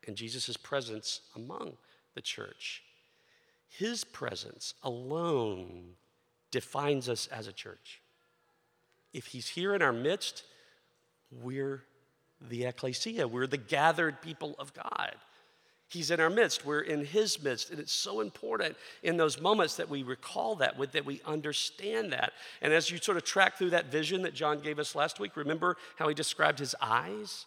and 0.08 0.16
Jesus' 0.16 0.58
presence 0.58 1.22
among 1.36 1.78
the 2.14 2.22
church. 2.22 2.84
His 3.68 4.04
presence 4.04 4.74
alone 4.84 5.96
defines 6.52 7.10
us 7.10 7.28
as 7.28 7.48
a 7.48 7.54
church. 7.54 8.02
If 9.14 9.28
he's 9.28 9.48
here 9.48 9.74
in 9.74 9.82
our 9.82 9.94
midst, 9.94 10.44
we're 11.32 11.84
the 12.50 12.66
ecclesia, 12.66 13.28
we're 13.28 13.48
the 13.48 13.58
gathered 13.58 14.22
people 14.22 14.56
of 14.60 14.74
God. 14.74 15.16
He's 15.88 16.10
in 16.10 16.22
our 16.22 16.30
midst, 16.30 16.66
we're 16.66 16.82
in 16.82 17.04
his 17.04 17.44
midst. 17.44 17.70
And 17.70 17.80
it's 17.80 17.92
so 17.92 18.22
important 18.22 18.78
in 19.04 19.18
those 19.18 19.42
moments 19.42 19.76
that 19.76 19.90
we 19.90 20.04
recall 20.04 20.56
that, 20.56 20.78
that 20.94 21.06
we 21.06 21.22
understand 21.26 22.14
that. 22.14 22.32
And 22.62 22.72
as 22.72 22.90
you 22.90 22.98
sort 22.98 23.18
of 23.18 23.26
track 23.26 23.58
through 23.58 23.72
that 23.72 23.92
vision 23.92 24.22
that 24.22 24.34
John 24.34 24.62
gave 24.62 24.80
us 24.80 24.96
last 24.96 25.20
week, 25.20 25.36
remember 25.36 25.76
how 25.98 26.08
he 26.08 26.14
described 26.14 26.60
his 26.60 26.76
eyes? 26.82 27.46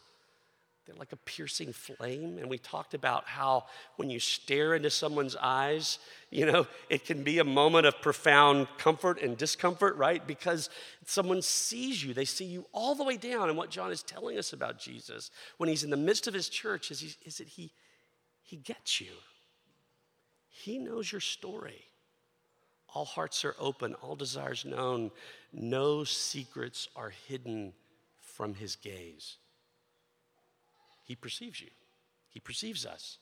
They're 0.86 0.96
like 0.96 1.12
a 1.12 1.16
piercing 1.16 1.72
flame. 1.72 2.38
And 2.38 2.50
we 2.50 2.58
talked 2.58 2.94
about 2.94 3.26
how 3.26 3.64
when 3.96 4.10
you 4.10 4.20
stare 4.20 4.74
into 4.74 4.90
someone's 4.90 5.34
eyes, 5.36 5.98
you 6.30 6.44
know, 6.44 6.66
it 6.90 7.06
can 7.06 7.22
be 7.22 7.38
a 7.38 7.44
moment 7.44 7.86
of 7.86 8.00
profound 8.02 8.68
comfort 8.76 9.20
and 9.22 9.36
discomfort, 9.36 9.96
right? 9.96 10.26
Because 10.26 10.68
someone 11.06 11.40
sees 11.40 12.04
you, 12.04 12.12
they 12.12 12.26
see 12.26 12.44
you 12.44 12.66
all 12.72 12.94
the 12.94 13.04
way 13.04 13.16
down. 13.16 13.48
And 13.48 13.56
what 13.56 13.70
John 13.70 13.92
is 13.92 14.02
telling 14.02 14.38
us 14.38 14.52
about 14.52 14.78
Jesus 14.78 15.30
when 15.56 15.68
he's 15.68 15.84
in 15.84 15.90
the 15.90 15.96
midst 15.96 16.26
of 16.26 16.34
his 16.34 16.48
church 16.48 16.90
is, 16.90 17.00
he, 17.00 17.14
is 17.24 17.38
that 17.38 17.48
he, 17.48 17.72
he 18.42 18.56
gets 18.56 19.00
you, 19.00 19.12
he 20.48 20.78
knows 20.78 21.10
your 21.10 21.20
story. 21.20 21.84
All 22.94 23.04
hearts 23.04 23.44
are 23.44 23.56
open, 23.58 23.94
all 23.94 24.14
desires 24.14 24.64
known, 24.64 25.10
no 25.52 26.04
secrets 26.04 26.88
are 26.94 27.12
hidden 27.26 27.72
from 28.20 28.54
his 28.54 28.76
gaze. 28.76 29.36
He 31.04 31.14
perceives 31.14 31.60
you, 31.60 31.70
He 32.30 32.40
perceives 32.40 32.84
us. 32.84 33.18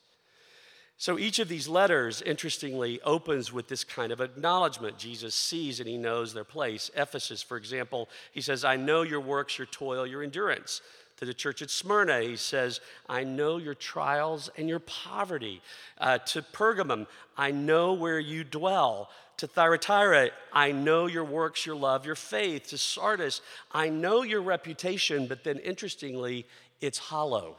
So 1.03 1.19
each 1.19 1.41
of 1.41 1.49
these 1.49 1.67
letters, 1.67 2.23
interestingly, 2.23 3.01
opens 3.03 3.53
with 3.53 3.67
this 3.67 3.83
kind 3.83 4.13
of 4.13 4.21
acknowledgement. 4.21 4.99
Jesus 4.99 5.35
sees 5.35 5.81
and 5.81 5.89
he 5.89 5.97
knows 5.97 6.33
their 6.33 6.45
place. 6.45 6.93
Ephesus, 6.95 7.43
for 7.43 7.57
example, 7.57 8.09
he 8.31 8.41
says, 8.41 8.65
I 8.65 8.77
know 8.77 9.03
your 9.03 9.21
works, 9.21 9.59
your 9.59 9.67
toil, 9.67 10.07
your 10.07 10.23
endurance. 10.23 10.81
To 11.17 11.25
the 11.25 11.35
church 11.35 11.61
at 11.61 11.71
Smyrna, 11.71 12.21
he 12.21 12.37
says, 12.37 12.81
I 13.09 13.25
know 13.25 13.57
your 13.57 13.75
trials 13.75 14.49
and 14.57 14.69
your 14.69 14.79
poverty. 14.79 15.61
Uh, 15.99 16.19
to 16.19 16.41
Pergamum, 16.41 17.09
I 17.37 17.51
know 17.51 17.95
where 17.95 18.21
you 18.21 18.45
dwell. 18.45 19.11
To 19.39 19.49
Thyatira, 19.49 20.31
I 20.53 20.71
know 20.71 21.07
your 21.07 21.25
works, 21.25 21.67
your 21.67 21.75
love, 21.75 22.07
your 22.07 22.15
faith. 22.15 22.69
To 22.69 22.79
Sardis, 22.79 23.41
I 23.73 23.89
know 23.89 24.23
your 24.23 24.43
reputation, 24.43 25.27
but 25.27 25.43
then 25.43 25.59
interestingly, 25.59 26.47
it's 26.81 26.99
hollow 26.99 27.57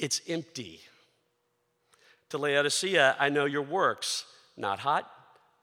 it's 0.00 0.22
empty. 0.26 0.80
To 2.30 2.38
Laodicea, 2.38 3.16
I 3.18 3.28
know 3.28 3.44
your 3.44 3.62
works, 3.62 4.24
not 4.56 4.78
hot, 4.78 5.10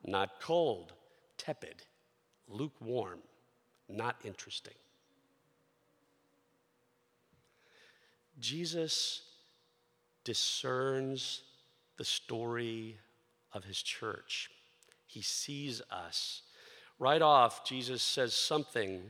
not 0.06 0.40
cold, 0.40 0.94
tepid, 1.38 1.84
lukewarm, 2.48 3.20
not 3.90 4.16
interesting. 4.24 4.76
Jesus 8.40 9.24
discerns 10.24 11.42
the 11.98 12.06
story 12.06 12.98
of 13.54 13.64
his 13.64 13.82
church. 13.82 14.52
He 15.08 15.22
sees 15.22 15.82
us. 15.90 16.44
Right 17.00 17.22
off, 17.22 17.66
Jesus 17.66 18.04
says 18.04 18.34
something 18.34 19.02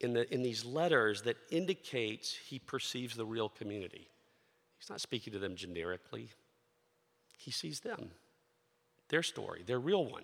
in, 0.00 0.14
the, 0.14 0.32
in 0.32 0.42
these 0.42 0.64
letters 0.64 1.22
that 1.22 1.36
indicates 1.50 2.32
he 2.32 2.58
perceives 2.58 3.16
the 3.16 3.26
real 3.26 3.48
community. 3.48 4.08
He's 4.86 4.90
not 4.92 5.00
speaking 5.00 5.32
to 5.32 5.40
them 5.40 5.56
generically, 5.56 6.28
he 7.36 7.50
sees 7.50 7.80
them, 7.80 8.12
their 9.08 9.24
story, 9.24 9.64
their 9.66 9.80
real 9.80 10.04
one. 10.04 10.22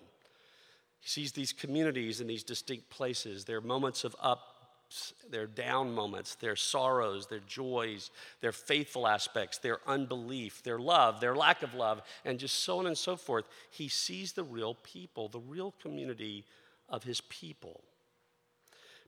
He 1.01 1.09
sees 1.09 1.33
these 1.33 1.51
communities 1.51 2.21
in 2.21 2.27
these 2.27 2.43
distinct 2.45 2.89
places, 2.89 3.43
their 3.43 3.59
moments 3.59 4.05
of 4.05 4.15
ups, 4.21 5.13
their 5.29 5.47
down 5.47 5.93
moments, 5.93 6.35
their 6.35 6.55
sorrows, 6.55 7.27
their 7.27 7.41
joys, 7.45 8.09
their 8.39 8.53
faithful 8.53 9.05
aspects, 9.05 9.57
their 9.57 9.79
unbelief, 9.85 10.63
their 10.63 10.79
love, 10.79 11.19
their 11.19 11.35
lack 11.35 11.61
of 11.61 11.73
love, 11.73 12.01
and 12.23 12.39
just 12.39 12.63
so 12.63 12.79
on 12.79 12.87
and 12.87 12.97
so 12.97 13.17
forth. 13.17 13.43
He 13.69 13.89
sees 13.89 14.31
the 14.31 14.45
real 14.45 14.75
people, 14.75 15.27
the 15.27 15.41
real 15.41 15.73
community 15.81 16.45
of 16.87 17.03
his 17.03 17.19
people. 17.19 17.81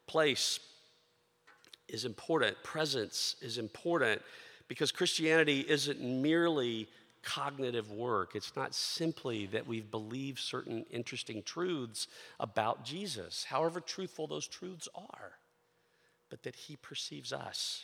Place 0.06 0.60
is 1.88 2.04
important, 2.04 2.62
presence 2.62 3.38
is 3.42 3.58
important. 3.58 4.22
Because 4.68 4.92
Christianity 4.92 5.66
isn't 5.68 6.02
merely 6.02 6.88
cognitive 7.26 7.92
work. 7.92 8.36
It's 8.36 8.56
not 8.56 8.74
simply 8.74 9.48
that 9.48 9.68
we've 9.68 9.90
believed 9.90 10.40
certain 10.40 10.86
interesting 10.92 11.44
truths 11.44 12.08
about 12.40 12.86
Jesus, 12.86 13.44
however 13.44 13.80
truthful 13.82 14.28
those 14.28 14.48
truths 14.48 14.88
are, 14.96 15.32
but 16.30 16.44
that 16.44 16.56
he 16.56 16.76
perceives 16.78 17.34
us. 17.34 17.84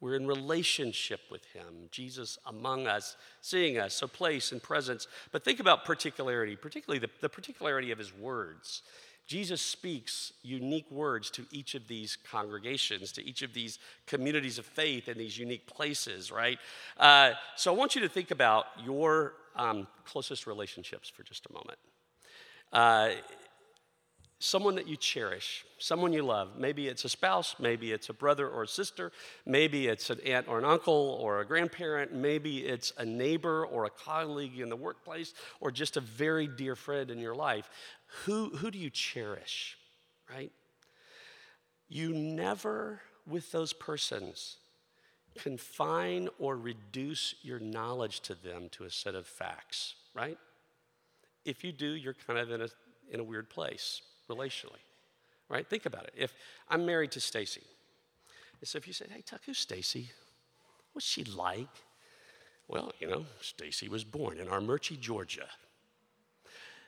We're 0.00 0.16
in 0.16 0.26
relationship 0.26 1.20
with 1.30 1.44
him, 1.52 1.88
Jesus 1.92 2.36
among 2.46 2.88
us, 2.88 3.16
seeing 3.40 3.78
us, 3.78 3.94
so 3.94 4.08
place 4.08 4.50
and 4.50 4.60
presence. 4.60 5.06
But 5.30 5.44
think 5.44 5.60
about 5.60 5.84
particularity, 5.84 6.56
particularly 6.56 6.98
the, 6.98 7.10
the 7.20 7.28
particularity 7.28 7.92
of 7.92 7.98
his 7.98 8.12
words. 8.12 8.82
Jesus 9.26 9.62
speaks 9.62 10.32
unique 10.42 10.90
words 10.90 11.30
to 11.30 11.46
each 11.50 11.74
of 11.74 11.88
these 11.88 12.16
congregations, 12.16 13.12
to 13.12 13.24
each 13.24 13.42
of 13.42 13.54
these 13.54 13.78
communities 14.06 14.58
of 14.58 14.66
faith 14.66 15.08
in 15.08 15.16
these 15.16 15.38
unique 15.38 15.66
places, 15.66 16.30
right? 16.30 16.58
Uh, 16.98 17.32
so 17.56 17.72
I 17.72 17.76
want 17.76 17.94
you 17.94 18.00
to 18.02 18.08
think 18.08 18.30
about 18.30 18.66
your 18.84 19.34
um, 19.56 19.86
closest 20.04 20.46
relationships 20.46 21.08
for 21.08 21.22
just 21.22 21.46
a 21.46 21.52
moment. 21.52 21.78
Uh, 22.72 23.10
someone 24.42 24.74
that 24.74 24.88
you 24.88 24.96
cherish, 24.96 25.64
someone 25.78 26.12
you 26.12 26.22
love. 26.22 26.58
Maybe 26.58 26.88
it's 26.88 27.04
a 27.04 27.08
spouse, 27.08 27.54
maybe 27.60 27.92
it's 27.92 28.08
a 28.08 28.12
brother 28.12 28.48
or 28.48 28.64
a 28.64 28.68
sister, 28.68 29.12
maybe 29.46 29.86
it's 29.86 30.10
an 30.10 30.18
aunt 30.26 30.48
or 30.48 30.58
an 30.58 30.64
uncle 30.64 31.16
or 31.20 31.40
a 31.40 31.46
grandparent, 31.46 32.12
maybe 32.12 32.58
it's 32.58 32.92
a 32.98 33.04
neighbor 33.04 33.64
or 33.64 33.84
a 33.84 33.90
colleague 33.90 34.58
in 34.58 34.68
the 34.68 34.76
workplace 34.76 35.32
or 35.60 35.70
just 35.70 35.96
a 35.96 36.00
very 36.00 36.48
dear 36.48 36.74
friend 36.74 37.10
in 37.10 37.18
your 37.18 37.36
life. 37.36 37.70
Who, 38.24 38.50
who 38.50 38.70
do 38.72 38.78
you 38.78 38.90
cherish, 38.90 39.78
right? 40.28 40.50
You 41.88 42.12
never, 42.12 43.00
with 43.26 43.52
those 43.52 43.72
persons, 43.72 44.56
confine 45.38 46.28
or 46.40 46.56
reduce 46.56 47.36
your 47.42 47.60
knowledge 47.60 48.20
to 48.22 48.34
them 48.34 48.68
to 48.72 48.84
a 48.84 48.90
set 48.90 49.14
of 49.14 49.26
facts, 49.26 49.94
right? 50.14 50.38
If 51.44 51.62
you 51.62 51.70
do, 51.70 51.94
you're 51.94 52.16
kind 52.26 52.40
of 52.40 52.50
in 52.50 52.62
a, 52.62 52.68
in 53.10 53.20
a 53.20 53.24
weird 53.24 53.48
place 53.48 54.02
relationally, 54.32 54.82
right? 55.48 55.66
Think 55.66 55.86
about 55.86 56.04
it. 56.04 56.14
If 56.16 56.34
I'm 56.68 56.86
married 56.86 57.12
to 57.12 57.20
Stacy, 57.20 57.62
so 58.64 58.78
if 58.78 58.86
you 58.86 58.92
say, 58.92 59.06
hey, 59.10 59.22
Tuck, 59.22 59.40
who's 59.44 59.58
Stacy? 59.58 60.10
What's 60.92 61.06
she 61.06 61.24
like? 61.24 61.68
Well, 62.68 62.92
you 63.00 63.08
know, 63.08 63.26
Stacy 63.40 63.88
was 63.88 64.04
born 64.04 64.38
in 64.38 64.46
Armuchee, 64.46 65.00
Georgia. 65.00 65.46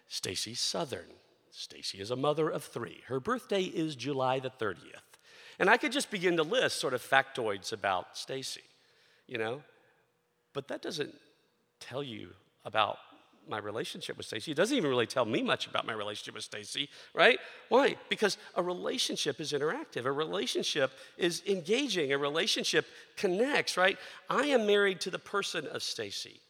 Stacy's 0.09 0.61
Southern. 0.61 1.11
Stacy 1.51 2.01
is 2.01 2.11
a 2.11 2.17
mother 2.17 2.49
of 2.49 2.65
three. 2.65 3.01
Her 3.07 3.21
birthday 3.21 3.63
is 3.63 3.97
July 3.97 4.39
the 4.39 4.51
30th. 4.51 4.79
And 5.59 5.71
I 5.71 5.77
could 5.77 5.93
just 5.93 6.11
begin 6.11 6.37
to 6.37 6.43
list 6.43 6.79
sort 6.81 6.95
of 6.95 7.03
factoids 7.03 7.73
about 7.73 8.17
Stacy, 8.17 8.63
you 9.27 9.39
know? 9.39 9.63
But 10.53 10.69
that 10.69 10.83
doesn't 10.83 11.15
tell 11.81 12.03
you 12.03 12.31
about 12.65 12.99
my 13.49 13.59
relationship 13.59 14.17
with 14.17 14.27
Stacy. 14.27 14.53
It 14.53 14.57
doesn't 14.57 14.77
even 14.77 14.91
really 14.91 15.07
tell 15.07 15.25
me 15.25 15.43
much 15.43 15.67
about 15.67 15.87
my 15.87 15.93
relationship 15.93 16.35
with 16.35 16.45
Stacy, 16.45 16.89
right? 17.15 17.39
Why? 17.69 17.97
Because 18.09 18.39
a 18.55 18.63
relationship 18.63 19.41
is 19.41 19.53
interactive. 19.53 20.05
A 20.05 20.13
relationship 20.13 20.93
is 21.17 21.43
engaging. 21.47 22.13
A 22.13 22.19
relationship 22.19 22.87
connects, 23.17 23.77
right? 23.77 23.99
I 24.29 24.47
am 24.47 24.67
married 24.67 25.01
to 25.03 25.11
the 25.11 25.19
person 25.19 25.67
of 25.69 25.83
Stacy. 25.83 26.41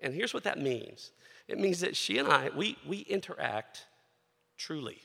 And 0.00 0.14
here's 0.14 0.34
what 0.34 0.44
that 0.44 0.58
means. 0.58 1.10
It 1.48 1.58
means 1.58 1.80
that 1.80 1.96
she 1.96 2.18
and 2.18 2.28
I, 2.28 2.50
we, 2.56 2.76
we 2.86 2.98
interact 3.00 3.86
truly. 4.56 4.98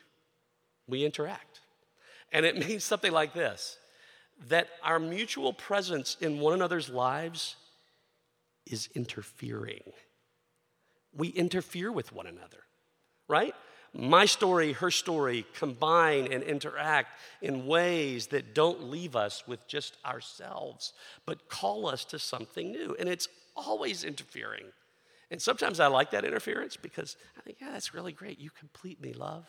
We 0.87 1.05
interact. 1.05 1.61
And 2.31 2.45
it 2.45 2.57
means 2.67 2.83
something 2.83 3.11
like 3.11 3.33
this 3.33 3.77
that 4.49 4.67
our 4.83 4.99
mutual 4.99 5.51
presence 5.51 6.15
in 6.21 6.39
one 6.39 6.53
another's 6.53 6.89
lives 6.89 7.55
is 8.67 8.87
interfering. 8.93 9.81
We 11.17 11.29
interfere 11.29 11.91
with 11.91 12.13
one 12.13 12.27
another, 12.27 12.63
right? 13.27 13.53
My 13.93 14.25
story, 14.25 14.73
her 14.73 14.91
story 14.91 15.45
combine 15.55 16.31
and 16.31 16.43
interact 16.43 17.09
in 17.41 17.65
ways 17.65 18.27
that 18.27 18.53
don't 18.53 18.91
leave 18.91 19.15
us 19.15 19.47
with 19.47 19.67
just 19.67 19.97
ourselves, 20.05 20.93
but 21.25 21.49
call 21.49 21.87
us 21.87 22.05
to 22.05 22.19
something 22.19 22.71
new. 22.71 22.95
And 22.99 23.09
it's 23.09 23.27
always 23.55 24.03
interfering. 24.03 24.65
And 25.31 25.41
sometimes 25.41 25.79
I 25.79 25.87
like 25.87 26.11
that 26.11 26.25
interference 26.25 26.77
because 26.77 27.17
I 27.37 27.41
think, 27.41 27.57
yeah, 27.59 27.71
that's 27.71 27.93
really 27.93 28.11
great. 28.11 28.39
You 28.39 28.49
complete 28.51 29.01
me, 29.01 29.13
love. 29.13 29.47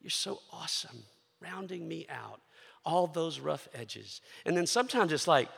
You're 0.00 0.10
so 0.10 0.40
awesome 0.52 1.04
rounding 1.40 1.86
me 1.86 2.06
out, 2.08 2.40
all 2.84 3.06
those 3.06 3.40
rough 3.40 3.68
edges. 3.74 4.20
And 4.46 4.56
then 4.56 4.66
sometimes 4.66 5.12
it's 5.12 5.28
like, 5.28 5.48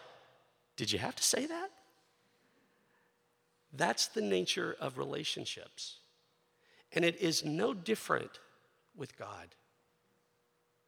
did 0.76 0.90
you 0.90 0.99
have 0.99 1.14
to 1.16 1.23
say 1.23 1.47
that? 1.47 1.71
That's 3.73 4.06
the 4.06 4.23
nature 4.23 4.76
of 4.80 4.99
relationships. 4.99 5.99
And 6.92 7.04
it 7.04 7.20
is 7.20 7.44
no 7.44 7.75
different 7.75 8.40
with 8.96 9.18
God. 9.18 9.49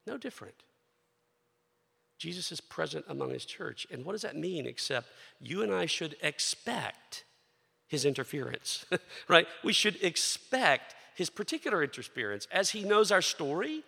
No 0.07 0.17
different. 0.17 0.55
Jesus 2.19 2.51
is 2.51 2.61
present 2.61 3.05
among 3.09 3.31
his 3.31 3.45
church. 3.45 3.87
And 3.91 4.05
what 4.05 4.13
does 4.13 4.23
that 4.23 4.37
mean 4.37 4.67
except 4.67 5.09
you 5.41 5.63
and 5.63 5.73
I 5.73 5.87
should 5.87 6.17
expect 6.23 7.25
his 7.87 8.05
interference, 8.05 8.85
right? 9.29 9.47
We 9.63 9.73
should 9.73 10.03
expect 10.03 10.95
his 11.15 11.31
particular 11.31 11.83
interference 11.83 12.47
as 12.53 12.71
he 12.71 12.85
knows 12.85 13.11
our 13.11 13.23
story 13.23 13.83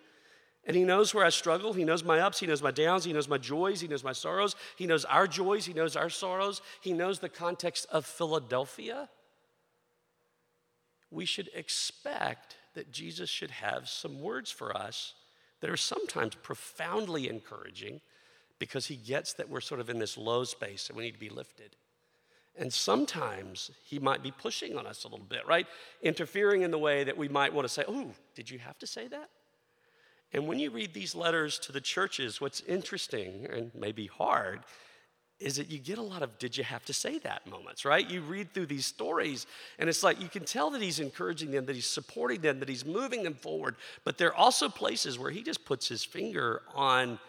and 0.65 0.75
he 0.75 0.83
knows 0.83 1.13
where 1.13 1.25
I 1.25 1.29
struggle. 1.29 1.73
He 1.73 1.83
knows 1.83 2.03
my 2.03 2.19
ups. 2.19 2.39
He 2.39 2.45
knows 2.45 2.61
my 2.61 2.71
downs. 2.71 3.03
He 3.03 3.13
knows 3.13 3.27
my 3.27 3.39
joys. 3.39 3.81
He 3.81 3.87
knows 3.87 4.03
my 4.03 4.13
sorrows. 4.13 4.55
He 4.75 4.85
knows 4.85 5.05
our 5.05 5.27
joys. 5.27 5.65
He 5.65 5.73
knows 5.73 5.95
our 5.95 6.09
sorrows. 6.09 6.61
He 6.81 6.93
knows 6.93 7.19
the 7.19 7.29
context 7.29 7.87
of 7.91 8.05
Philadelphia. 8.05 9.09
We 11.09 11.25
should 11.25 11.49
expect 11.55 12.57
that 12.75 12.91
Jesus 12.91 13.29
should 13.29 13.51
have 13.51 13.89
some 13.89 14.21
words 14.21 14.51
for 14.51 14.75
us 14.75 15.15
that 15.61 15.69
are 15.69 15.77
sometimes 15.77 16.35
profoundly 16.35 17.27
encouraging 17.27 18.01
because 18.59 18.85
he 18.85 18.95
gets 18.95 19.33
that 19.33 19.49
we're 19.49 19.61
sort 19.61 19.81
of 19.81 19.89
in 19.89 19.97
this 19.97 20.17
low 20.17 20.43
space 20.43 20.89
and 20.89 20.97
we 20.97 21.03
need 21.03 21.13
to 21.13 21.19
be 21.19 21.29
lifted. 21.29 21.75
And 22.55 22.71
sometimes 22.71 23.71
he 23.83 23.97
might 23.97 24.21
be 24.21 24.31
pushing 24.31 24.77
on 24.77 24.85
us 24.85 25.05
a 25.05 25.07
little 25.07 25.25
bit, 25.25 25.47
right? 25.47 25.65
Interfering 26.03 26.61
in 26.61 26.69
the 26.69 26.77
way 26.77 27.03
that 27.03 27.17
we 27.17 27.27
might 27.27 27.53
want 27.53 27.67
to 27.67 27.73
say, 27.73 27.83
Oh, 27.87 28.11
did 28.35 28.49
you 28.49 28.59
have 28.59 28.77
to 28.79 28.87
say 28.87 29.07
that? 29.07 29.29
And 30.33 30.47
when 30.47 30.59
you 30.59 30.71
read 30.71 30.93
these 30.93 31.15
letters 31.15 31.59
to 31.59 31.71
the 31.71 31.81
churches, 31.81 32.39
what's 32.39 32.61
interesting 32.61 33.47
and 33.51 33.71
maybe 33.75 34.07
hard 34.07 34.61
is 35.39 35.55
that 35.55 35.71
you 35.71 35.79
get 35.79 35.97
a 35.97 36.03
lot 36.03 36.21
of 36.21 36.37
did 36.37 36.55
you 36.55 36.63
have 36.63 36.85
to 36.85 36.93
say 36.93 37.17
that 37.19 37.47
moments, 37.47 37.83
right? 37.83 38.07
You 38.07 38.21
read 38.21 38.53
through 38.53 38.67
these 38.67 38.85
stories 38.85 39.47
and 39.79 39.89
it's 39.89 40.03
like 40.03 40.21
you 40.21 40.29
can 40.29 40.45
tell 40.45 40.69
that 40.69 40.81
he's 40.81 40.99
encouraging 40.99 41.51
them, 41.51 41.65
that 41.65 41.75
he's 41.75 41.87
supporting 41.87 42.41
them, 42.41 42.59
that 42.59 42.69
he's 42.69 42.85
moving 42.85 43.23
them 43.23 43.33
forward. 43.33 43.75
But 44.05 44.17
there 44.17 44.29
are 44.29 44.35
also 44.35 44.69
places 44.69 45.17
where 45.17 45.31
he 45.31 45.41
just 45.41 45.65
puts 45.65 45.87
his 45.87 46.03
finger 46.03 46.61
on 46.75 47.19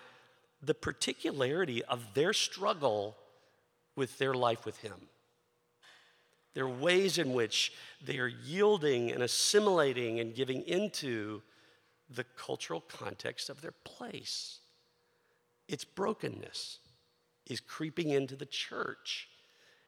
the 0.62 0.74
particularity 0.74 1.82
of 1.84 2.04
their 2.14 2.32
struggle 2.32 3.16
with 3.96 4.18
their 4.18 4.34
life 4.34 4.64
with 4.64 4.76
him. 4.78 5.08
There 6.54 6.64
are 6.64 6.68
ways 6.68 7.16
in 7.16 7.32
which 7.32 7.72
they 8.04 8.18
are 8.18 8.28
yielding 8.28 9.10
and 9.10 9.22
assimilating 9.22 10.20
and 10.20 10.34
giving 10.34 10.62
into 10.62 11.40
the 12.16 12.24
cultural 12.24 12.80
context 12.80 13.48
of 13.50 13.60
their 13.60 13.74
place. 13.84 14.60
Its 15.68 15.84
brokenness 15.84 16.78
is 17.46 17.60
creeping 17.60 18.10
into 18.10 18.36
the 18.36 18.46
church. 18.46 19.28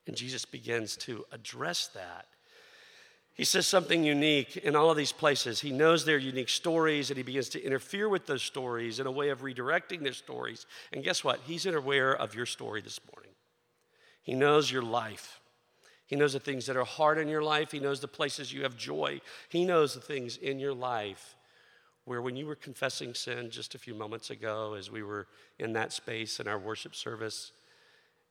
And 0.06 0.16
Jesus 0.16 0.44
begins 0.44 0.96
to 0.98 1.24
address 1.32 1.88
that. 1.88 2.26
He 3.34 3.44
says 3.44 3.66
something 3.66 4.04
unique 4.04 4.56
in 4.58 4.76
all 4.76 4.90
of 4.90 4.96
these 4.96 5.10
places. 5.10 5.60
He 5.60 5.72
knows 5.72 6.04
their 6.04 6.18
unique 6.18 6.48
stories 6.48 7.10
and 7.10 7.16
he 7.16 7.24
begins 7.24 7.48
to 7.50 7.64
interfere 7.64 8.08
with 8.08 8.26
those 8.26 8.42
stories 8.42 9.00
in 9.00 9.06
a 9.08 9.10
way 9.10 9.30
of 9.30 9.40
redirecting 9.40 10.02
their 10.02 10.12
stories. 10.12 10.66
And 10.92 11.02
guess 11.02 11.24
what? 11.24 11.40
He's 11.44 11.66
aware 11.66 12.14
of 12.14 12.34
your 12.34 12.46
story 12.46 12.80
this 12.80 13.00
morning. 13.12 13.32
He 14.22 14.34
knows 14.34 14.70
your 14.70 14.82
life. 14.82 15.40
He 16.06 16.16
knows 16.16 16.34
the 16.34 16.40
things 16.40 16.66
that 16.66 16.76
are 16.76 16.84
hard 16.84 17.18
in 17.18 17.28
your 17.28 17.42
life. 17.42 17.72
He 17.72 17.80
knows 17.80 17.98
the 17.98 18.08
places 18.08 18.52
you 18.52 18.62
have 18.62 18.76
joy. 18.76 19.20
He 19.48 19.64
knows 19.64 19.94
the 19.94 20.00
things 20.00 20.36
in 20.36 20.60
your 20.60 20.74
life 20.74 21.34
where 22.04 22.20
when 22.20 22.36
you 22.36 22.46
were 22.46 22.54
confessing 22.54 23.14
sin 23.14 23.50
just 23.50 23.74
a 23.74 23.78
few 23.78 23.94
moments 23.94 24.30
ago, 24.30 24.74
as 24.74 24.90
we 24.90 25.02
were 25.02 25.26
in 25.58 25.72
that 25.72 25.92
space 25.92 26.38
in 26.38 26.46
our 26.46 26.58
worship 26.58 26.94
service, 26.94 27.52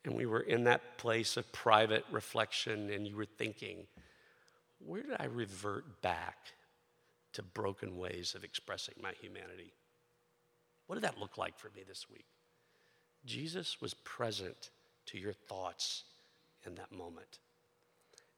and 0.05 0.15
we 0.15 0.25
were 0.25 0.41
in 0.41 0.65
that 0.65 0.97
place 0.97 1.37
of 1.37 1.51
private 1.51 2.05
reflection, 2.11 2.89
and 2.91 3.07
you 3.07 3.15
were 3.15 3.25
thinking, 3.25 3.87
where 4.79 5.01
did 5.01 5.15
I 5.19 5.25
revert 5.25 6.01
back 6.01 6.37
to 7.33 7.41
broken 7.41 7.97
ways 7.97 8.35
of 8.35 8.43
expressing 8.43 8.95
my 9.01 9.13
humanity? 9.21 9.73
What 10.87 10.95
did 10.95 11.03
that 11.03 11.19
look 11.19 11.37
like 11.37 11.57
for 11.57 11.69
me 11.75 11.83
this 11.87 12.09
week? 12.09 12.25
Jesus 13.25 13.81
was 13.81 13.93
present 13.93 14.69
to 15.07 15.17
your 15.17 15.33
thoughts 15.33 16.03
in 16.65 16.75
that 16.75 16.91
moment. 16.91 17.39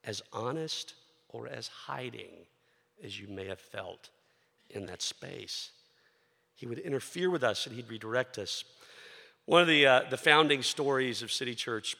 As 0.04 0.22
honest 0.32 0.94
or 1.30 1.48
as 1.48 1.68
hiding 1.68 2.46
as 3.04 3.20
you 3.20 3.28
may 3.28 3.48
have 3.48 3.60
felt 3.60 4.10
in 4.70 4.86
that 4.88 5.02
space. 5.02 5.72
He 6.56 6.66
would 6.66 6.80
interfere 6.80 7.30
with 7.30 7.44
us 7.44 7.66
and 7.66 7.76
he'd 7.76 7.90
redirect 7.90 8.38
us. 8.38 8.64
One 9.46 9.62
of 9.62 9.68
the, 9.68 9.86
uh, 9.86 10.02
the 10.10 10.18
founding 10.18 10.64
stories 10.64 11.22
of 11.22 11.32
City 11.32 11.54
Church 11.54 11.96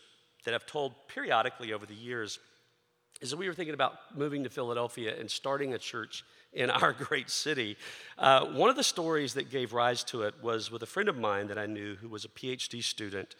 that 0.46 0.54
I've 0.54 0.66
told 0.66 0.94
periodically 1.08 1.74
over 1.74 1.86
the 1.86 1.94
years 1.94 2.40
is 3.22 3.32
that 3.32 3.38
we 3.38 3.48
were 3.48 3.54
thinking 3.54 3.74
about 3.74 3.94
moving 4.16 4.44
to 4.44 4.50
Philadelphia 4.50 5.16
and 5.20 5.30
starting 5.30 5.74
a 5.74 5.78
church 5.78 6.24
in 6.54 6.70
our 6.70 6.94
great 7.10 7.30
city. 7.30 7.78
Uh, 8.18 8.46
one 8.46 8.70
of 8.70 8.76
the 8.76 8.84
stories 8.84 9.34
that 9.34 9.50
gave 9.50 9.74
rise 9.74 10.04
to 10.06 10.24
it 10.24 10.34
was 10.42 10.72
with 10.72 10.84
a 10.84 10.86
friend 10.86 11.10
of 11.10 11.18
mine 11.18 11.48
that 11.48 11.58
I 11.58 11.66
knew 11.66 11.96
who 11.96 12.10
was 12.10 12.26
a 12.26 12.30
PhD 12.30 12.84
student. 12.84 13.36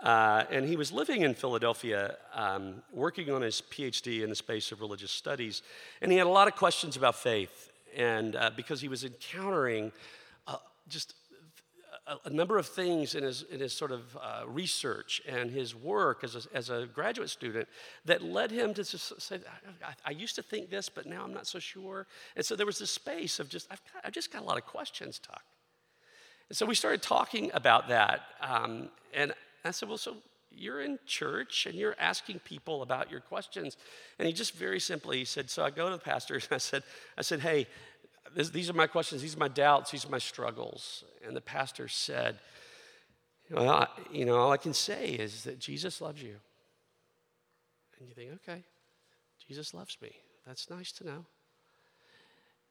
Uh, 0.00 0.44
and 0.50 0.66
he 0.66 0.76
was 0.76 0.92
living 0.92 1.22
in 1.22 1.32
Philadelphia, 1.32 2.16
um, 2.34 2.82
working 2.92 3.30
on 3.30 3.40
his 3.40 3.62
PhD 3.70 4.22
in 4.22 4.28
the 4.28 4.36
space 4.36 4.70
of 4.70 4.80
religious 4.80 5.10
studies. 5.10 5.62
And 6.02 6.12
he 6.12 6.18
had 6.18 6.26
a 6.26 6.30
lot 6.30 6.48
of 6.48 6.56
questions 6.56 6.96
about 6.96 7.14
faith 7.14 7.70
and 7.96 8.36
uh, 8.36 8.50
because 8.54 8.80
he 8.80 8.88
was 8.88 9.04
encountering 9.04 9.90
uh, 10.46 10.56
just 10.88 11.14
a, 12.06 12.16
a, 12.26 12.30
number 12.30 12.58
of 12.58 12.66
things 12.66 13.14
in 13.14 13.24
his, 13.24 13.42
in 13.50 13.58
his 13.60 13.72
sort 13.72 13.90
of 13.90 14.16
uh, 14.20 14.42
research 14.46 15.22
and 15.26 15.50
his 15.50 15.74
work 15.74 16.22
as 16.22 16.36
a, 16.36 16.56
as 16.56 16.70
a 16.70 16.86
graduate 16.94 17.30
student 17.30 17.66
that 18.04 18.22
led 18.22 18.50
him 18.50 18.74
to 18.74 18.84
just 18.84 19.20
say, 19.20 19.40
I, 19.84 19.94
I, 20.04 20.10
used 20.10 20.36
to 20.36 20.42
think 20.42 20.70
this, 20.70 20.88
but 20.88 21.06
now 21.06 21.24
I'm 21.24 21.34
not 21.34 21.46
so 21.46 21.58
sure. 21.58 22.06
And 22.36 22.44
so 22.44 22.54
there 22.54 22.66
was 22.66 22.78
this 22.78 22.90
space 22.90 23.40
of 23.40 23.48
just, 23.48 23.66
I've, 23.70 23.82
got, 23.92 24.06
I've 24.06 24.12
just 24.12 24.32
got 24.32 24.42
a 24.42 24.44
lot 24.44 24.58
of 24.58 24.66
questions, 24.66 25.18
Tuck. 25.18 25.42
And 26.48 26.56
so 26.56 26.66
we 26.66 26.74
started 26.74 27.02
talking 27.02 27.50
about 27.54 27.88
that. 27.88 28.20
Um, 28.40 28.90
and 29.12 29.32
I 29.64 29.72
said, 29.72 29.88
Well, 29.88 29.98
so 29.98 30.16
you're 30.56 30.80
in 30.80 30.98
church 31.06 31.66
and 31.66 31.74
you're 31.74 31.96
asking 31.98 32.40
people 32.40 32.82
about 32.82 33.10
your 33.10 33.20
questions. 33.20 33.76
And 34.18 34.26
he 34.26 34.32
just 34.32 34.54
very 34.54 34.80
simply 34.80 35.24
said, 35.24 35.50
So 35.50 35.64
I 35.64 35.70
go 35.70 35.88
to 35.88 35.96
the 35.96 36.02
pastor 36.02 36.34
and 36.34 36.46
I 36.50 36.58
said, 36.58 36.82
I 37.16 37.22
said, 37.22 37.40
Hey, 37.40 37.66
this, 38.34 38.50
these 38.50 38.68
are 38.68 38.74
my 38.74 38.86
questions, 38.86 39.22
these 39.22 39.36
are 39.36 39.40
my 39.40 39.48
doubts, 39.48 39.90
these 39.90 40.04
are 40.04 40.10
my 40.10 40.18
struggles. 40.18 41.04
And 41.26 41.36
the 41.36 41.40
pastor 41.40 41.88
said, 41.88 42.38
Well, 43.50 43.68
I, 43.68 43.88
you 44.12 44.24
know, 44.24 44.36
all 44.36 44.52
I 44.52 44.56
can 44.56 44.74
say 44.74 45.10
is 45.10 45.44
that 45.44 45.58
Jesus 45.58 46.00
loves 46.00 46.22
you. 46.22 46.36
And 47.98 48.08
you 48.08 48.14
think, 48.14 48.30
okay, 48.34 48.62
Jesus 49.46 49.72
loves 49.72 49.96
me. 50.02 50.12
That's 50.46 50.70
nice 50.70 50.92
to 50.92 51.06
know. 51.06 51.24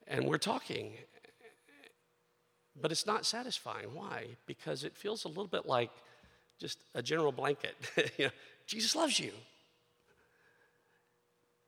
And 0.08 0.28
we're 0.28 0.38
talking, 0.38 0.94
but 2.80 2.92
it's 2.92 3.08
not 3.08 3.26
satisfying. 3.26 3.94
Why? 3.94 4.28
Because 4.46 4.84
it 4.84 4.96
feels 4.96 5.26
a 5.26 5.28
little 5.28 5.48
bit 5.48 5.66
like 5.66 5.90
just 6.60 6.80
a 6.94 7.02
general 7.02 7.32
blanket. 7.32 7.76
you 8.18 8.26
know, 8.26 8.32
Jesus 8.66 8.96
loves 8.96 9.20
you. 9.20 9.32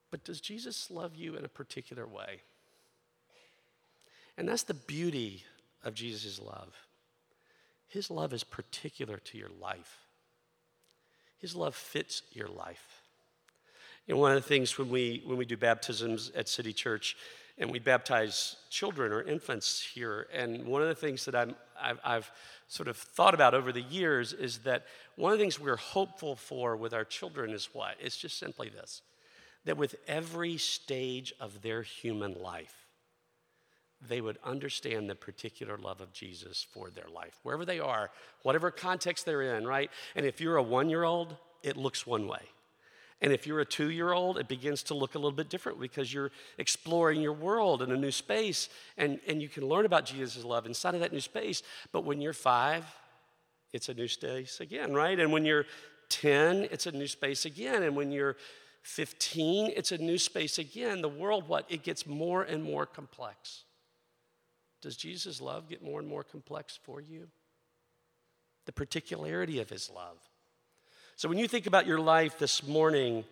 But 0.09 0.23
does 0.23 0.39
Jesus 0.39 0.89
love 0.89 1.15
you 1.15 1.35
in 1.35 1.45
a 1.45 1.49
particular 1.49 2.07
way? 2.07 2.41
And 4.37 4.47
that's 4.47 4.63
the 4.63 4.73
beauty 4.73 5.43
of 5.83 5.93
Jesus' 5.93 6.39
love. 6.39 6.73
His 7.87 8.11
love 8.11 8.33
is 8.33 8.43
particular 8.43 9.17
to 9.17 9.37
your 9.37 9.49
life. 9.61 9.99
His 11.39 11.55
love 11.55 11.75
fits 11.75 12.23
your 12.33 12.47
life. 12.47 13.01
Know, 14.07 14.17
one 14.17 14.31
of 14.31 14.41
the 14.41 14.47
things 14.47 14.77
when 14.77 14.89
we 14.89 15.21
when 15.25 15.37
we 15.37 15.45
do 15.45 15.57
baptisms 15.57 16.31
at 16.33 16.47
City 16.47 16.71
Church, 16.71 17.17
and 17.57 17.69
we 17.69 17.79
baptize 17.79 18.55
children 18.69 19.11
or 19.11 19.21
infants 19.21 19.81
here, 19.81 20.27
and 20.33 20.65
one 20.65 20.81
of 20.81 20.87
the 20.87 20.95
things 20.95 21.25
that 21.25 21.35
I'm 21.35 21.55
I've, 21.79 21.99
I've 22.05 22.31
sort 22.67 22.87
of 22.87 22.97
thought 22.97 23.33
about 23.33 23.53
over 23.53 23.71
the 23.71 23.81
years 23.81 24.33
is 24.33 24.59
that 24.59 24.85
one 25.15 25.31
of 25.31 25.37
the 25.37 25.43
things 25.43 25.59
we're 25.59 25.77
hopeful 25.77 26.35
for 26.35 26.75
with 26.75 26.93
our 26.93 27.05
children 27.05 27.51
is 27.51 27.69
what? 27.73 27.95
It's 27.99 28.17
just 28.17 28.37
simply 28.37 28.69
this: 28.69 29.01
that 29.65 29.77
with 29.77 29.95
every 30.07 30.57
stage 30.57 31.33
of 31.39 31.61
their 31.61 31.81
human 31.81 32.33
life, 32.33 32.85
they 34.07 34.21
would 34.21 34.37
understand 34.43 35.09
the 35.09 35.15
particular 35.15 35.77
love 35.77 36.01
of 36.01 36.13
Jesus 36.13 36.65
for 36.71 36.89
their 36.89 37.07
life, 37.13 37.39
wherever 37.43 37.65
they 37.65 37.79
are, 37.79 38.11
whatever 38.43 38.69
context 38.69 39.25
they're 39.25 39.57
in, 39.57 39.65
right? 39.65 39.89
And 40.15 40.25
if 40.25 40.39
you're 40.39 40.57
a 40.57 40.63
one 40.63 40.89
year 40.89 41.03
old, 41.03 41.35
it 41.63 41.77
looks 41.77 42.05
one 42.05 42.27
way. 42.27 42.41
And 43.21 43.33
if 43.33 43.47
you're 43.47 43.59
a 43.59 43.65
two 43.65 43.89
year 43.89 44.13
old, 44.13 44.37
it 44.37 44.47
begins 44.47 44.83
to 44.83 44.93
look 44.93 45.15
a 45.15 45.17
little 45.17 45.31
bit 45.31 45.49
different 45.49 45.79
because 45.79 46.13
you're 46.13 46.31
exploring 46.57 47.21
your 47.21 47.33
world 47.33 47.81
in 47.81 47.91
a 47.91 47.97
new 47.97 48.11
space 48.11 48.69
and, 48.97 49.19
and 49.27 49.41
you 49.41 49.49
can 49.49 49.67
learn 49.67 49.85
about 49.85 50.05
Jesus' 50.05 50.43
love 50.43 50.65
inside 50.65 50.93
of 50.93 50.99
that 51.01 51.11
new 51.11 51.19
space. 51.19 51.63
But 51.91 52.05
when 52.05 52.21
you're 52.21 52.33
five, 52.33 52.85
it's 53.73 53.89
a 53.89 53.93
new 53.93 54.07
space 54.07 54.59
again, 54.59 54.93
right? 54.93 55.19
And 55.19 55.31
when 55.31 55.45
you're 55.45 55.65
10, 56.09 56.67
it's 56.71 56.85
a 56.85 56.91
new 56.91 57.07
space 57.07 57.45
again. 57.45 57.83
And 57.83 57.95
when 57.95 58.11
you're 58.11 58.37
15, 58.83 59.73
it's 59.75 59.91
a 59.91 59.97
new 59.97 60.17
space 60.17 60.59
again. 60.59 61.01
The 61.01 61.09
world, 61.09 61.47
what? 61.47 61.65
It 61.69 61.83
gets 61.83 62.05
more 62.05 62.43
and 62.43 62.63
more 62.63 62.85
complex. 62.85 63.63
Does 64.81 64.95
Jesus' 64.95 65.41
love 65.41 65.67
get 65.67 65.83
more 65.83 65.99
and 65.99 66.07
more 66.07 66.23
complex 66.23 66.79
for 66.81 67.01
you? 67.01 67.27
The 68.65 68.71
particularity 68.71 69.59
of 69.59 69.69
his 69.69 69.89
love. 69.89 70.17
So 71.17 71.27
when 71.27 71.39
you 71.39 71.47
think 71.47 71.65
about 71.65 71.87
your 71.87 71.99
life 71.99 72.37
this 72.37 72.61
morning, 72.61 73.23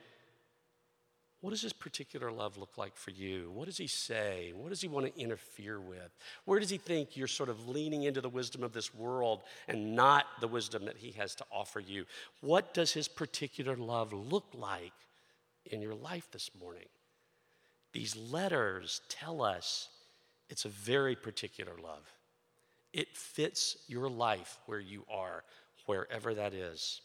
what 1.41 1.51
does 1.51 1.61
this 1.61 1.71
particular 1.71 2.31
love 2.31 2.57
look 2.57 2.79
like 2.79 2.95
for 2.95 3.11
you? 3.11 3.51
What 3.53 3.65
does 3.65 3.77
he 3.77 3.85
say? 3.85 4.53
What 4.55 4.69
does 4.69 4.81
he 4.81 4.87
want 4.87 5.05
to 5.05 5.21
interfere 5.21 5.79
with? 5.79 6.17
Where 6.45 6.59
does 6.59 6.71
he 6.71 6.79
think 6.79 7.15
you're 7.15 7.27
sort 7.27 7.47
of 7.47 7.69
leaning 7.69 8.01
into 8.01 8.21
the 8.21 8.27
wisdom 8.27 8.63
of 8.63 8.73
this 8.73 8.95
world 8.95 9.43
and 9.67 9.95
not 9.95 10.25
the 10.41 10.47
wisdom 10.47 10.85
that 10.85 10.97
he 10.97 11.11
has 11.11 11.35
to 11.35 11.45
offer 11.51 11.79
you? 11.79 12.05
What 12.41 12.73
does 12.73 12.91
his 12.91 13.07
particular 13.07 13.75
love 13.75 14.13
look 14.13 14.47
like 14.55 14.93
in 15.67 15.79
your 15.79 15.93
life 15.93 16.27
this 16.31 16.49
morning? 16.59 16.89
These 17.93 18.15
letters 18.15 19.01
tell 19.09 19.43
us 19.43 19.89
it's 20.49 20.65
a 20.65 20.69
very 20.69 21.15
particular 21.15 21.73
love. 21.83 22.11
It 22.93 23.15
fits 23.15 23.77
your 23.87 24.09
life 24.09 24.57
where 24.65 24.79
you 24.79 25.05
are, 25.07 25.43
wherever 25.85 26.33
that 26.33 26.55
is. 26.55 27.01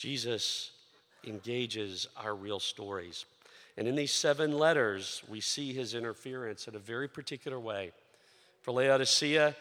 Jesus 0.00 0.70
engages 1.26 2.08
our 2.16 2.34
real 2.34 2.58
stories. 2.58 3.26
And 3.76 3.86
in 3.86 3.94
these 3.94 4.12
seven 4.12 4.56
letters, 4.56 5.22
we 5.28 5.42
see 5.42 5.74
his 5.74 5.92
interference 5.92 6.66
in 6.66 6.74
a 6.74 6.78
very 6.78 7.06
particular 7.06 7.60
way. 7.60 7.92
For 8.62 8.72
Laodicea, 8.72 9.54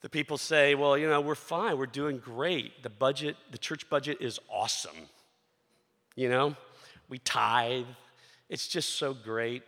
the 0.00 0.08
people 0.08 0.38
say, 0.38 0.74
well, 0.74 0.96
you 0.96 1.06
know, 1.06 1.20
we're 1.20 1.34
fine, 1.34 1.76
we're 1.76 1.84
doing 1.84 2.16
great. 2.16 2.82
The 2.82 2.88
budget, 2.88 3.36
the 3.50 3.58
church 3.58 3.90
budget 3.90 4.16
is 4.22 4.40
awesome. 4.50 4.96
You 6.16 6.30
know, 6.30 6.56
we 7.10 7.18
tithe, 7.18 7.84
it's 8.48 8.66
just 8.66 8.96
so 8.96 9.12
great. 9.12 9.62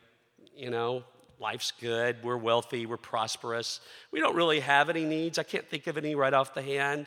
You 0.56 0.70
know, 0.70 1.04
life's 1.38 1.74
good, 1.78 2.16
we're 2.24 2.38
wealthy, 2.38 2.86
we're 2.86 2.96
prosperous. 2.96 3.80
We 4.10 4.20
don't 4.20 4.36
really 4.36 4.60
have 4.60 4.88
any 4.88 5.04
needs. 5.04 5.38
I 5.38 5.42
can't 5.42 5.68
think 5.68 5.86
of 5.86 5.98
any 5.98 6.14
right 6.14 6.32
off 6.32 6.54
the 6.54 6.62
hand. 6.62 7.06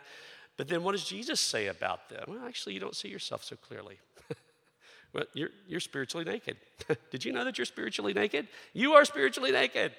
But 0.59 0.67
then 0.67 0.83
what 0.83 0.91
does 0.91 1.05
Jesus 1.05 1.39
say 1.39 1.67
about 1.67 2.09
them? 2.09 2.25
Well, 2.27 2.45
actually, 2.45 2.73
you 2.73 2.81
don't 2.81 2.93
see 2.93 3.07
yourself 3.07 3.45
so 3.45 3.55
clearly. 3.55 3.97
well, 5.13 5.23
you're, 5.33 5.51
you're 5.69 5.79
spiritually 5.79 6.25
naked. 6.25 6.57
Did 7.11 7.23
you 7.23 7.31
know 7.31 7.45
that 7.45 7.57
you're 7.57 7.63
spiritually 7.63 8.13
naked? 8.13 8.45
You 8.73 8.91
are 8.91 9.05
spiritually 9.05 9.53
naked. 9.53 9.93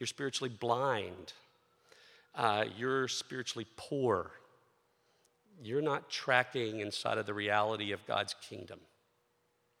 You're 0.00 0.06
spiritually 0.06 0.48
blind. 0.48 1.34
Uh, 2.34 2.64
you're 2.78 3.06
spiritually 3.06 3.66
poor. 3.76 4.30
You're 5.62 5.82
not 5.82 6.08
tracking 6.08 6.80
inside 6.80 7.18
of 7.18 7.26
the 7.26 7.34
reality 7.34 7.92
of 7.92 8.06
God's 8.06 8.34
kingdom. 8.48 8.80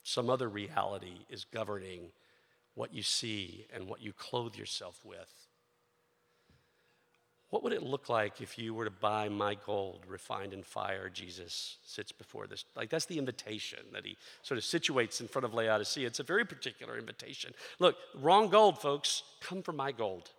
Some 0.02 0.28
other 0.28 0.50
reality 0.50 1.20
is 1.30 1.46
governing 1.46 2.10
what 2.74 2.92
you 2.92 3.02
see 3.02 3.64
and 3.74 3.88
what 3.88 4.02
you 4.02 4.12
clothe 4.12 4.56
yourself 4.56 5.00
with. 5.06 5.43
What 7.50 7.62
would 7.62 7.72
it 7.72 7.82
look 7.82 8.08
like 8.08 8.40
if 8.40 8.58
you 8.58 8.74
were 8.74 8.84
to 8.84 8.90
buy 8.90 9.28
my 9.28 9.54
gold 9.54 10.00
refined 10.08 10.52
in 10.52 10.62
fire? 10.62 11.08
Jesus 11.08 11.76
sits 11.84 12.10
before 12.10 12.46
this. 12.46 12.64
Like, 12.74 12.90
that's 12.90 13.06
the 13.06 13.18
invitation 13.18 13.78
that 13.92 14.04
he 14.04 14.16
sort 14.42 14.58
of 14.58 14.64
situates 14.64 15.20
in 15.20 15.28
front 15.28 15.44
of 15.44 15.54
Laodicea. 15.54 16.06
It's 16.06 16.20
a 16.20 16.24
very 16.24 16.44
particular 16.44 16.98
invitation. 16.98 17.52
Look, 17.78 17.96
wrong 18.14 18.48
gold, 18.48 18.80
folks. 18.80 19.22
Come 19.40 19.62
for 19.62 19.72
my 19.72 19.92
gold. 19.92 20.30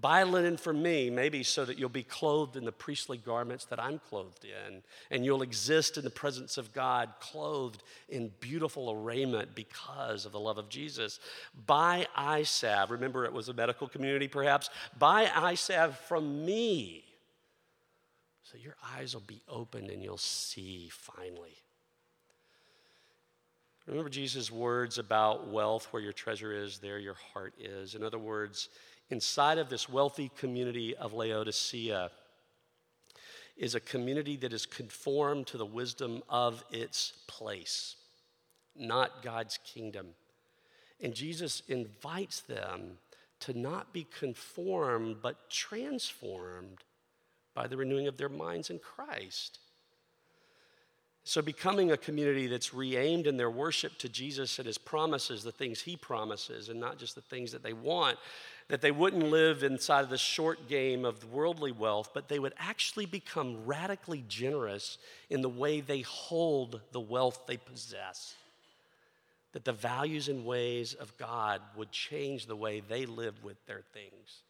Buy 0.00 0.22
linen 0.22 0.56
for 0.56 0.72
me, 0.72 1.10
maybe 1.10 1.42
so 1.42 1.64
that 1.64 1.78
you'll 1.78 1.88
be 1.88 2.02
clothed 2.02 2.56
in 2.56 2.64
the 2.64 2.72
priestly 2.72 3.16
garments 3.16 3.64
that 3.64 3.82
I'm 3.82 3.98
clothed 3.98 4.44
in, 4.44 4.82
and 5.10 5.24
you'll 5.24 5.42
exist 5.42 5.96
in 5.96 6.04
the 6.04 6.10
presence 6.10 6.56
of 6.56 6.72
God, 6.72 7.10
clothed 7.20 7.82
in 8.08 8.30
beautiful 8.38 8.92
arrayment 8.92 9.54
because 9.54 10.24
of 10.24 10.32
the 10.32 10.38
love 10.38 10.58
of 10.58 10.68
Jesus. 10.68 11.18
Buy 11.66 12.06
salve. 12.44 12.90
Remember, 12.90 13.24
it 13.24 13.32
was 13.32 13.48
a 13.48 13.54
medical 13.54 13.88
community, 13.88 14.28
perhaps. 14.28 14.70
Buy 14.98 15.54
salve 15.56 15.98
from 15.98 16.44
me, 16.44 17.04
so 18.44 18.56
your 18.56 18.76
eyes 18.96 19.14
will 19.14 19.24
be 19.26 19.42
opened 19.48 19.90
and 19.90 20.02
you'll 20.02 20.16
see 20.16 20.90
finally. 20.92 21.56
Remember 23.86 24.10
Jesus' 24.10 24.52
words 24.52 24.98
about 24.98 25.48
wealth 25.48 25.88
where 25.92 26.02
your 26.02 26.12
treasure 26.12 26.52
is, 26.52 26.78
there 26.78 26.98
your 26.98 27.16
heart 27.32 27.54
is. 27.58 27.94
In 27.94 28.04
other 28.04 28.18
words, 28.18 28.68
inside 29.10 29.58
of 29.58 29.68
this 29.68 29.88
wealthy 29.88 30.30
community 30.38 30.94
of 30.96 31.12
Laodicea 31.12 32.10
is 33.56 33.74
a 33.74 33.80
community 33.80 34.36
that 34.36 34.52
is 34.52 34.66
conformed 34.66 35.46
to 35.48 35.58
the 35.58 35.66
wisdom 35.66 36.22
of 36.28 36.64
its 36.70 37.12
place, 37.26 37.96
not 38.76 39.22
God's 39.22 39.58
kingdom. 39.64 40.08
And 41.00 41.14
Jesus 41.14 41.62
invites 41.68 42.40
them 42.40 42.98
to 43.40 43.58
not 43.58 43.92
be 43.92 44.06
conformed, 44.16 45.16
but 45.22 45.50
transformed 45.50 46.78
by 47.54 47.66
the 47.66 47.76
renewing 47.76 48.06
of 48.06 48.16
their 48.16 48.28
minds 48.28 48.70
in 48.70 48.78
Christ. 48.78 49.58
So, 51.24 51.42
becoming 51.42 51.92
a 51.92 51.96
community 51.96 52.46
that's 52.46 52.72
re 52.72 52.96
aimed 52.96 53.26
in 53.26 53.36
their 53.36 53.50
worship 53.50 53.98
to 53.98 54.08
Jesus 54.08 54.58
and 54.58 54.66
his 54.66 54.78
promises, 54.78 55.42
the 55.42 55.52
things 55.52 55.80
he 55.80 55.94
promises, 55.94 56.68
and 56.68 56.80
not 56.80 56.98
just 56.98 57.14
the 57.14 57.20
things 57.20 57.52
that 57.52 57.62
they 57.62 57.74
want, 57.74 58.18
that 58.68 58.82
they 58.82 58.90
wouldn't 58.90 59.24
live 59.24 59.62
inside 59.62 60.04
of 60.04 60.10
the 60.10 60.18
short 60.18 60.68
game 60.68 61.04
of 61.04 61.32
worldly 61.32 61.72
wealth, 61.72 62.10
but 62.12 62.28
they 62.28 62.38
would 62.38 62.52
actually 62.58 63.06
become 63.06 63.64
radically 63.64 64.22
generous 64.28 64.98
in 65.30 65.40
the 65.40 65.48
way 65.48 65.80
they 65.80 66.02
hold 66.02 66.80
the 66.92 67.00
wealth 67.00 67.46
they 67.46 67.56
possess. 67.56 68.34
That 69.52 69.64
the 69.64 69.72
values 69.72 70.28
and 70.28 70.44
ways 70.44 70.92
of 70.92 71.16
God 71.16 71.62
would 71.76 71.90
change 71.90 72.46
the 72.46 72.56
way 72.56 72.80
they 72.80 73.06
live 73.06 73.42
with 73.42 73.56
their 73.66 73.82
things. 73.94 74.42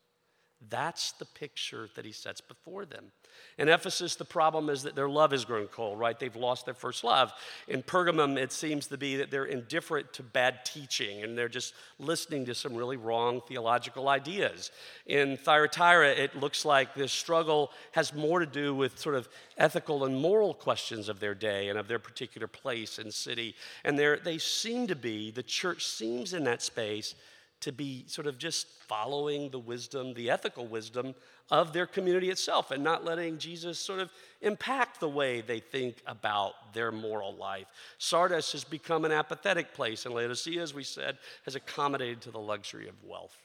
That's 0.70 1.12
the 1.12 1.24
picture 1.24 1.88
that 1.94 2.04
he 2.04 2.10
sets 2.10 2.40
before 2.40 2.84
them. 2.84 3.12
In 3.58 3.68
Ephesus, 3.68 4.16
the 4.16 4.24
problem 4.24 4.68
is 4.68 4.82
that 4.82 4.96
their 4.96 5.08
love 5.08 5.30
has 5.30 5.44
grown 5.44 5.68
cold, 5.68 6.00
right? 6.00 6.18
They've 6.18 6.34
lost 6.34 6.64
their 6.64 6.74
first 6.74 7.04
love. 7.04 7.32
In 7.68 7.82
Pergamum, 7.82 8.36
it 8.36 8.50
seems 8.50 8.88
to 8.88 8.98
be 8.98 9.16
that 9.16 9.30
they're 9.30 9.44
indifferent 9.44 10.12
to 10.14 10.24
bad 10.24 10.64
teaching 10.64 11.22
and 11.22 11.38
they're 11.38 11.48
just 11.48 11.74
listening 12.00 12.44
to 12.46 12.54
some 12.54 12.74
really 12.74 12.96
wrong 12.96 13.40
theological 13.46 14.08
ideas. 14.08 14.72
In 15.06 15.36
Thyatira, 15.36 16.10
it 16.10 16.34
looks 16.34 16.64
like 16.64 16.94
this 16.94 17.12
struggle 17.12 17.70
has 17.92 18.12
more 18.12 18.40
to 18.40 18.46
do 18.46 18.74
with 18.74 18.98
sort 18.98 19.14
of 19.14 19.28
ethical 19.56 20.04
and 20.04 20.20
moral 20.20 20.54
questions 20.54 21.08
of 21.08 21.20
their 21.20 21.34
day 21.34 21.68
and 21.68 21.78
of 21.78 21.86
their 21.86 22.00
particular 22.00 22.48
place 22.48 22.98
and 22.98 23.14
city. 23.14 23.54
And 23.84 23.96
they 23.96 24.38
seem 24.38 24.88
to 24.88 24.96
be, 24.96 25.30
the 25.30 25.42
church 25.44 25.86
seems 25.86 26.34
in 26.34 26.42
that 26.44 26.62
space 26.62 27.14
to 27.60 27.72
be 27.72 28.04
sort 28.06 28.26
of 28.26 28.38
just 28.38 28.68
following 28.86 29.50
the 29.50 29.58
wisdom, 29.58 30.14
the 30.14 30.30
ethical 30.30 30.66
wisdom 30.66 31.14
of 31.50 31.72
their 31.72 31.86
community 31.86 32.30
itself 32.30 32.70
and 32.70 32.84
not 32.84 33.04
letting 33.04 33.38
Jesus 33.38 33.78
sort 33.78 34.00
of 34.00 34.10
impact 34.42 35.00
the 35.00 35.08
way 35.08 35.40
they 35.40 35.58
think 35.58 35.96
about 36.06 36.72
their 36.72 36.92
moral 36.92 37.34
life. 37.34 37.66
Sardis 37.98 38.52
has 38.52 38.64
become 38.64 39.04
an 39.04 39.12
apathetic 39.12 39.74
place, 39.74 40.04
and 40.06 40.14
Laodicea, 40.14 40.62
as 40.62 40.74
we 40.74 40.84
said, 40.84 41.18
has 41.44 41.54
accommodated 41.54 42.20
to 42.22 42.30
the 42.30 42.38
luxury 42.38 42.88
of 42.88 43.02
wealth. 43.02 43.36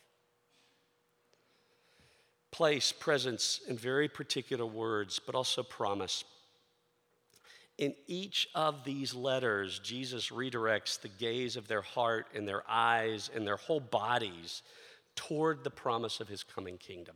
Place, 2.52 2.92
presence, 2.92 3.62
and 3.68 3.80
very 3.80 4.08
particular 4.08 4.66
words, 4.66 5.20
but 5.20 5.34
also 5.34 5.64
promise. 5.64 6.24
In 7.78 7.96
each 8.08 8.48
of 8.54 8.84
these 8.84 9.16
letters, 9.16 9.80
Jesus 9.80 10.30
redirects 10.30 11.02
the 11.02 11.08
gaze 11.08 11.56
of 11.56 11.68
their 11.68 11.82
heart 11.82 12.28
and 12.36 12.48
their 12.48 12.64
eyes 12.70 13.32
and 13.34 13.48
their 13.48 13.58
whole 13.58 13.80
bodies 13.80 14.62
toward 15.16 15.64
the 15.64 15.72
promise 15.72 16.20
of 16.20 16.28
his 16.28 16.44
coming 16.44 16.78
kingdom, 16.78 17.16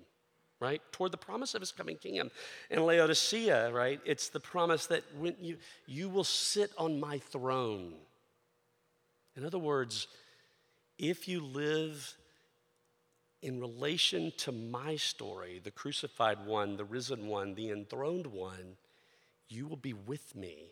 right? 0.60 0.82
Toward 0.92 1.12
the 1.12 1.18
promise 1.18 1.54
of 1.54 1.62
his 1.62 1.72
coming 1.72 1.98
kingdom. 1.98 2.32
In 2.72 2.84
Laodicea, 2.84 3.72
right, 3.72 4.00
it's 4.06 4.30
the 4.30 4.40
promise 4.40 4.88
that 4.88 5.04
when 5.20 5.36
you, 5.40 5.58
you 5.86 6.10
will 6.10 6.24
sit 6.24 6.72
on 6.78 7.00
my 7.00 7.20
throne. 7.20 7.94
In 9.36 9.46
other 9.46 9.60
words, 9.60 10.08
if 10.98 11.28
you 11.28 11.42
live 11.42 12.16
in 13.44 13.60
relation 13.60 14.34
to 14.38 14.52
my 14.52 14.96
story, 14.96 15.62
the 15.64 15.70
crucified 15.70 16.44
one, 16.46 16.76
the 16.76 16.84
risen 16.84 17.28
one, 17.28 17.54
the 17.54 17.70
enthroned 17.70 18.26
one, 18.26 18.78
you 19.50 19.68
will 19.68 19.78
be 19.78 19.94
with 19.94 20.36
me 20.36 20.72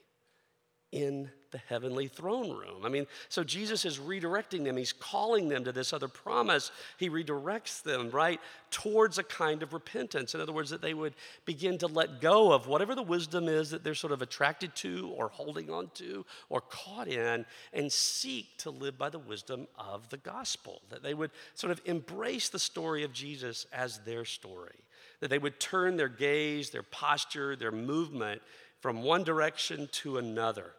in 0.96 1.30
the 1.52 1.58
heavenly 1.68 2.08
throne 2.08 2.56
room. 2.56 2.86
I 2.86 2.90
mean, 2.90 3.06
so 3.28 3.44
Jesus 3.44 3.84
is 3.84 4.00
redirecting 4.00 4.64
them. 4.64 4.78
He's 4.78 4.94
calling 4.94 5.50
them 5.50 5.66
to 5.66 5.74
this 5.74 5.92
other 5.92 6.08
promise. 6.08 6.72
He 6.98 7.10
redirects 7.10 7.84
them, 7.84 8.10
right, 8.12 8.40
towards 8.72 9.18
a 9.18 9.24
kind 9.24 9.62
of 9.62 9.74
repentance. 9.74 10.34
In 10.34 10.40
other 10.40 10.54
words, 10.54 10.70
that 10.70 10.82
they 10.82 10.94
would 10.94 11.14
begin 11.44 11.78
to 11.80 11.88
let 11.88 12.22
go 12.22 12.54
of 12.54 12.68
whatever 12.68 12.96
the 12.96 13.04
wisdom 13.04 13.50
is 13.50 13.72
that 13.72 13.84
they're 13.84 13.94
sort 13.94 14.14
of 14.14 14.22
attracted 14.22 14.74
to 14.78 15.14
or 15.18 15.28
holding 15.28 15.70
on 15.70 15.90
to 15.96 16.26
or 16.48 16.62
caught 16.62 17.10
in 17.10 17.46
and 17.74 17.92
seek 17.92 18.58
to 18.60 18.70
live 18.70 18.98
by 18.98 19.10
the 19.10 19.20
wisdom 19.20 19.68
of 19.78 20.08
the 20.10 20.18
gospel. 20.18 20.82
That 20.90 21.04
they 21.04 21.14
would 21.14 21.32
sort 21.56 21.72
of 21.72 21.82
embrace 21.84 22.48
the 22.48 22.60
story 22.60 23.04
of 23.04 23.12
Jesus 23.12 23.66
as 23.74 24.00
their 24.06 24.24
story. 24.24 24.80
That 25.20 25.30
they 25.30 25.40
would 25.40 25.60
turn 25.60 25.98
their 25.98 26.10
gaze, 26.10 26.70
their 26.70 26.84
posture, 26.84 27.58
their 27.58 27.72
movement 27.72 28.42
from 28.80 29.02
one 29.02 29.24
direction 29.24 29.90
to 29.92 30.18
another. 30.18 30.72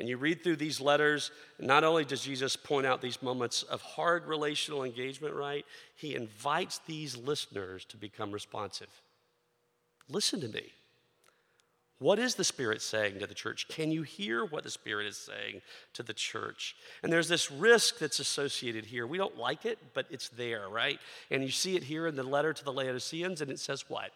And 0.00 0.08
you 0.08 0.16
read 0.16 0.42
through 0.42 0.56
these 0.56 0.80
letters, 0.80 1.30
not 1.60 1.84
only 1.84 2.04
does 2.04 2.22
Jesus 2.22 2.56
point 2.56 2.86
out 2.86 3.00
these 3.00 3.22
moments 3.22 3.62
of 3.62 3.80
hard 3.80 4.26
relational 4.26 4.82
engagement, 4.82 5.34
right? 5.34 5.64
He 5.94 6.16
invites 6.16 6.80
these 6.86 7.16
listeners 7.16 7.84
to 7.86 7.96
become 7.96 8.32
responsive. 8.32 8.88
Listen 10.08 10.40
to 10.40 10.48
me. 10.48 10.72
What 12.00 12.18
is 12.18 12.34
the 12.34 12.44
Spirit 12.44 12.82
saying 12.82 13.20
to 13.20 13.26
the 13.26 13.34
church? 13.34 13.68
Can 13.68 13.92
you 13.92 14.02
hear 14.02 14.44
what 14.44 14.64
the 14.64 14.70
Spirit 14.70 15.06
is 15.06 15.16
saying 15.16 15.62
to 15.94 16.02
the 16.02 16.12
church? 16.12 16.74
And 17.02 17.12
there's 17.12 17.28
this 17.28 17.50
risk 17.50 17.98
that's 17.98 18.18
associated 18.18 18.84
here. 18.84 19.06
We 19.06 19.16
don't 19.16 19.38
like 19.38 19.64
it, 19.64 19.78
but 19.94 20.06
it's 20.10 20.28
there, 20.30 20.68
right? 20.68 20.98
And 21.30 21.42
you 21.42 21.50
see 21.50 21.76
it 21.76 21.84
here 21.84 22.08
in 22.08 22.16
the 22.16 22.24
letter 22.24 22.52
to 22.52 22.64
the 22.64 22.72
Laodiceans, 22.72 23.40
and 23.40 23.50
it 23.50 23.60
says 23.60 23.88
what? 23.88 24.10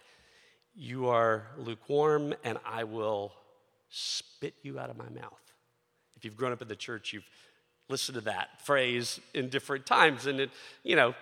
You 0.80 1.08
are 1.08 1.44
lukewarm, 1.56 2.34
and 2.44 2.56
I 2.64 2.84
will 2.84 3.32
spit 3.90 4.54
you 4.62 4.78
out 4.78 4.90
of 4.90 4.96
my 4.96 5.08
mouth. 5.08 5.52
If 6.16 6.24
you've 6.24 6.36
grown 6.36 6.52
up 6.52 6.62
in 6.62 6.68
the 6.68 6.76
church, 6.76 7.12
you've 7.12 7.28
listened 7.88 8.14
to 8.14 8.20
that 8.20 8.64
phrase 8.64 9.18
in 9.34 9.48
different 9.48 9.86
times. 9.86 10.26
And 10.26 10.38
it, 10.38 10.50
you 10.84 10.94
know, 10.94 11.16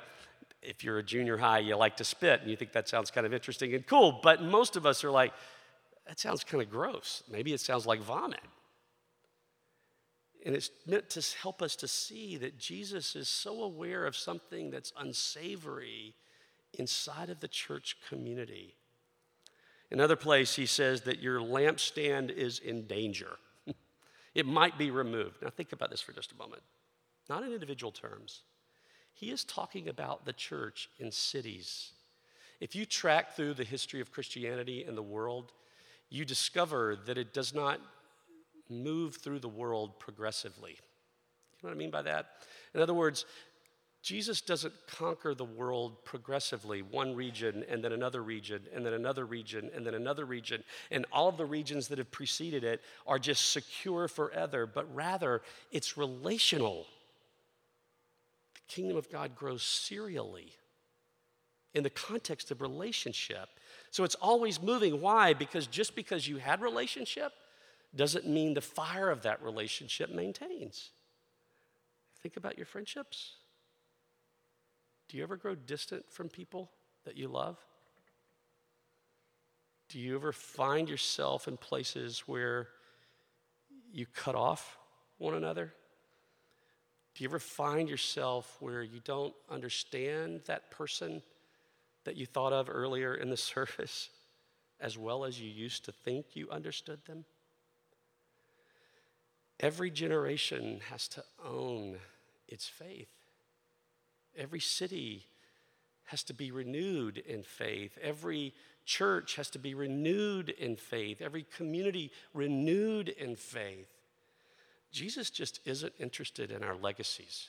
if 0.61 0.85
you're 0.85 0.99
a 0.99 1.03
junior 1.03 1.39
high, 1.39 1.61
you 1.61 1.75
like 1.75 1.97
to 1.97 2.05
spit, 2.05 2.43
and 2.43 2.51
you 2.51 2.57
think 2.57 2.73
that 2.73 2.87
sounds 2.87 3.11
kind 3.11 3.27
of 3.27 3.33
interesting 3.33 3.73
and 3.73 3.87
cool. 3.87 4.21
But 4.23 4.43
most 4.43 4.77
of 4.77 4.85
us 4.85 5.03
are 5.05 5.11
like, 5.11 5.33
that 6.07 6.21
sounds 6.21 6.45
kind 6.45 6.63
of 6.63 6.71
gross. 6.71 7.23
Maybe 7.33 7.55
it 7.55 7.61
sounds 7.61 7.87
like 7.87 8.01
vomit. 8.03 8.41
And 10.45 10.55
it's 10.55 10.71
meant 10.87 11.09
to 11.11 11.25
help 11.41 11.63
us 11.63 11.77
to 11.77 11.89
see 11.89 12.37
that 12.37 12.59
Jesus 12.59 13.17
is 13.17 13.27
so 13.27 13.63
aware 13.63 14.05
of 14.05 14.17
something 14.17 14.71
that's 14.71 14.93
unsavory 15.01 16.15
inside 16.75 17.31
of 17.31 17.41
the 17.41 17.49
church 17.49 17.97
community. 18.07 18.76
Another 19.91 20.17
place, 20.17 20.57
he 20.57 20.67
says 20.67 21.03
that 21.03 21.21
your 21.21 21.41
lampstand 21.41 22.31
is 22.31 22.59
in 22.59 22.87
danger. 22.87 23.39
it 24.35 24.47
might 24.47 24.79
be 24.79 24.91
removed. 24.91 25.43
Now, 25.43 25.51
think 25.51 25.73
about 25.73 25.91
this 25.91 26.01
for 26.01 26.13
just 26.13 26.33
a 26.33 26.37
moment. 26.37 26.63
Not 27.29 27.45
in 27.45 27.53
individual 27.53 27.93
terms. 27.93 28.43
He 29.15 29.31
is 29.31 29.45
talking 29.45 29.89
about 29.89 30.25
the 30.25 30.33
church 30.33 30.91
in 30.99 31.11
cities. 31.11 31.93
If 32.61 32.75
you 32.75 32.85
track 32.85 33.35
through 33.35 33.55
the 33.55 33.65
history 33.65 34.01
of 34.01 34.13
Christianity 34.13 34.85
in 34.85 34.95
the 34.95 35.03
world, 35.03 35.53
you 36.11 36.25
discover 36.25 36.97
that 37.07 37.19
it 37.19 37.33
does 37.33 37.55
not 37.55 37.81
move 38.69 39.17
through 39.17 39.39
the 39.39 39.49
world 39.49 39.99
progressively. 39.99 40.73
You 40.73 41.63
know 41.63 41.71
what 41.71 41.75
I 41.75 41.79
mean 41.79 41.91
by 41.91 42.03
that? 42.03 42.27
In 42.75 42.81
other 42.81 42.95
words, 42.95 43.25
Jesus 44.07 44.41
doesn't 44.41 44.73
conquer 44.87 45.35
the 45.35 45.45
world 45.45 46.05
progressively, 46.05 46.81
one 46.81 47.17
region 47.17 47.65
and 47.69 47.83
then 47.83 47.91
another 47.91 48.23
region 48.23 48.63
and 48.73 48.87
then 48.87 48.93
another 48.93 49.27
region 49.27 49.69
and 49.75 49.85
then 49.85 49.95
another 49.95 50.25
region. 50.25 50.63
And 50.93 51.07
all 51.11 51.29
of 51.29 51.37
the 51.37 51.45
regions 51.45 51.89
that 51.89 51.99
have 51.99 52.13
preceded 52.13 52.63
it 52.63 52.83
are 53.05 53.19
just 53.19 53.51
secure 53.51 54.07
forever, 54.07 54.65
but 54.65 54.87
rather 54.95 55.43
it's 55.73 55.99
relational. 55.99 56.87
The 58.55 58.61
kingdom 58.69 58.97
of 58.97 59.11
God 59.11 59.35
grows 59.35 59.65
serially 59.65 60.53
in 61.75 61.83
the 61.83 61.91
context 61.91 62.53
of 62.53 62.61
relationship. 62.61 63.49
So 63.91 64.05
it's 64.05 64.15
always 64.15 64.63
moving. 64.63 65.01
Why? 65.01 65.35
Because 65.35 65.67
just 65.67 65.97
because 65.97 66.29
you 66.29 66.37
had 66.37 66.61
relationship 66.61 67.33
doesn't 67.93 68.25
mean 68.25 68.55
the 68.55 68.61
fire 68.61 69.11
of 69.11 69.23
that 69.23 69.43
relationship 69.43 70.15
maintains. 70.15 70.91
Think 72.23 72.37
about 72.37 72.57
your 72.57 72.67
friendships. 72.67 73.33
Do 75.09 75.17
you 75.17 75.23
ever 75.23 75.37
grow 75.37 75.55
distant 75.55 76.11
from 76.11 76.29
people 76.29 76.71
that 77.05 77.17
you 77.17 77.29
love? 77.29 77.57
Do 79.89 80.01
you 80.01 80.17
ever 80.17 80.33
find 80.33 80.89
yourself 80.89 81.47
in 81.47 81.57
places 81.57 82.21
where 82.27 82.69
you 83.93 84.07
cut 84.07 84.35
off 84.35 84.79
one 85.19 85.35
another? 85.35 85.73
Do 87.15 87.25
you 87.25 87.31
ever 87.31 87.39
find 87.39 87.89
yourself 87.89 88.57
where 88.61 88.83
you 88.83 89.01
don't 89.05 89.35
understand 89.49 90.43
that 90.47 90.71
person 90.71 91.23
that 92.05 92.17
you 92.17 92.27
thought 92.27 92.53
of 92.53 92.69
earlier 92.69 93.15
in 93.15 93.31
the 93.31 93.37
service 93.55 94.11
as 94.81 94.99
well 94.99 95.25
as 95.25 95.41
you 95.41 95.49
used 95.49 95.85
to 95.85 95.93
think 95.93 96.35
you 96.35 96.51
understood 96.51 96.99
them? 97.07 97.25
Every 99.61 99.91
generation 99.91 100.81
has 100.91 101.09
to 101.09 101.25
own 101.43 101.97
its 102.49 102.67
faith. 102.67 103.16
Every 104.37 104.61
city 104.61 105.27
has 106.05 106.23
to 106.25 106.35
be 106.35 106.51
renewed 106.51 107.19
in 107.19 107.43
faith. 107.43 107.99
Every 108.01 108.55
church 108.85 109.37
has 109.37 109.51
to 109.51 109.59
be 109.59 109.75
renewed 109.75 110.51
in 110.51 110.77
faith. 110.77 111.21
Every 111.21 111.45
community 111.57 112.13
renewed 112.33 113.09
in 113.09 113.37
faith. 113.37 113.89
Jesus 114.93 115.31
just 115.31 115.61
isn't 115.65 115.93
interested 115.99 116.51
in 116.51 116.63
our 116.63 116.77
legacies. 116.77 117.49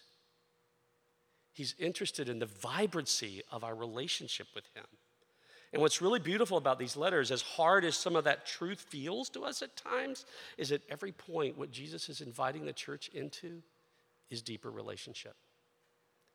He's 1.54 1.76
interested 1.80 2.30
in 2.30 2.40
the 2.40 2.46
vibrancy 2.46 3.42
of 3.52 3.64
our 3.64 3.76
relationship 3.76 4.48
with 4.54 4.66
Him. 4.76 4.86
And 5.74 5.82
what's 5.82 6.02
really 6.02 6.20
beautiful 6.20 6.58
about 6.58 6.80
these 6.80 6.96
letters, 6.96 7.32
as 7.32 7.42
hard 7.42 7.84
as 7.84 7.96
some 7.96 8.16
of 8.16 8.24
that 8.24 8.46
truth 8.46 8.80
feels 8.80 9.30
to 9.30 9.44
us 9.44 9.62
at 9.62 9.76
times, 9.76 10.26
is 10.58 10.72
at 10.72 10.82
every 10.90 11.12
point 11.12 11.58
what 11.58 11.72
Jesus 11.72 12.10
is 12.10 12.22
inviting 12.22 12.66
the 12.66 12.74
church 12.74 13.10
into 13.10 13.62
is 14.30 14.42
deeper 14.42 14.72
relationship. 14.72 15.36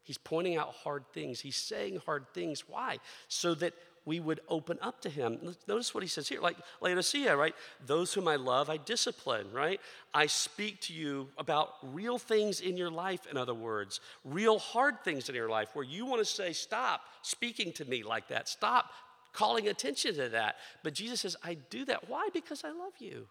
He's 0.05 0.19
pointing 0.19 0.57
out 0.57 0.75
hard 0.75 1.05
things. 1.13 1.41
He's 1.41 1.57
saying 1.57 2.01
hard 2.05 2.27
things. 2.35 2.65
Why? 2.69 2.99
So 3.29 3.55
that 3.55 3.75
we 4.05 4.19
would 4.19 4.41
open 4.49 4.79
up 4.83 5.01
to 5.03 5.09
him. 5.09 5.55
Notice 5.69 5.95
what 5.95 6.03
he 6.03 6.09
says 6.09 6.29
here, 6.29 6.41
like 6.41 6.57
Laodicea, 6.81 7.37
right? 7.37 7.55
Those 7.87 8.13
whom 8.13 8.27
I 8.27 8.37
love, 8.37 8.69
I 8.69 8.77
discipline, 8.77 9.47
right? 9.53 9.81
I 10.13 10.27
speak 10.27 10.81
to 10.83 10.93
you 10.93 11.29
about 11.39 11.75
real 11.83 12.19
things 12.19 12.61
in 12.61 12.77
your 12.77 12.91
life, 12.91 13.27
in 13.31 13.37
other 13.37 13.55
words, 13.55 14.01
real 14.25 14.59
hard 14.59 15.05
things 15.05 15.29
in 15.29 15.35
your 15.35 15.49
life 15.49 15.71
where 15.75 15.85
you 15.85 16.05
want 16.05 16.21
to 16.21 16.25
say, 16.25 16.53
Stop 16.53 17.03
speaking 17.23 17.73
to 17.75 17.85
me 17.85 18.03
like 18.03 18.29
that. 18.29 18.49
Stop 18.49 18.91
calling 19.33 19.69
attention 19.69 20.15
to 20.17 20.29
that. 20.31 20.57
But 20.83 20.95
Jesus 20.95 21.21
says, 21.21 21.37
I 21.43 21.55
do 21.55 21.85
that. 21.85 22.09
Why? 22.09 22.29
Because 22.33 22.65
I 22.65 22.71
love 22.71 22.95
you. 22.99 23.29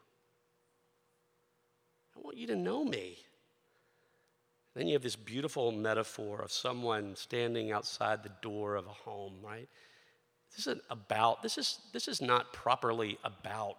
I 2.15 2.19
want 2.21 2.37
you 2.37 2.47
to 2.47 2.55
know 2.55 2.83
me. 2.83 3.17
Then 4.73 4.87
you 4.87 4.93
have 4.93 5.03
this 5.03 5.17
beautiful 5.17 5.71
metaphor 5.71 6.41
of 6.41 6.51
someone 6.51 7.15
standing 7.15 7.71
outside 7.71 8.23
the 8.23 8.31
door 8.41 8.75
of 8.75 8.87
a 8.87 8.91
home, 8.91 9.33
right? 9.43 9.67
This 10.49 10.67
isn't 10.67 10.81
about, 10.89 11.43
this 11.43 11.57
is, 11.57 11.79
this 11.93 12.07
is 12.07 12.21
not 12.21 12.53
properly 12.53 13.17
about 13.23 13.77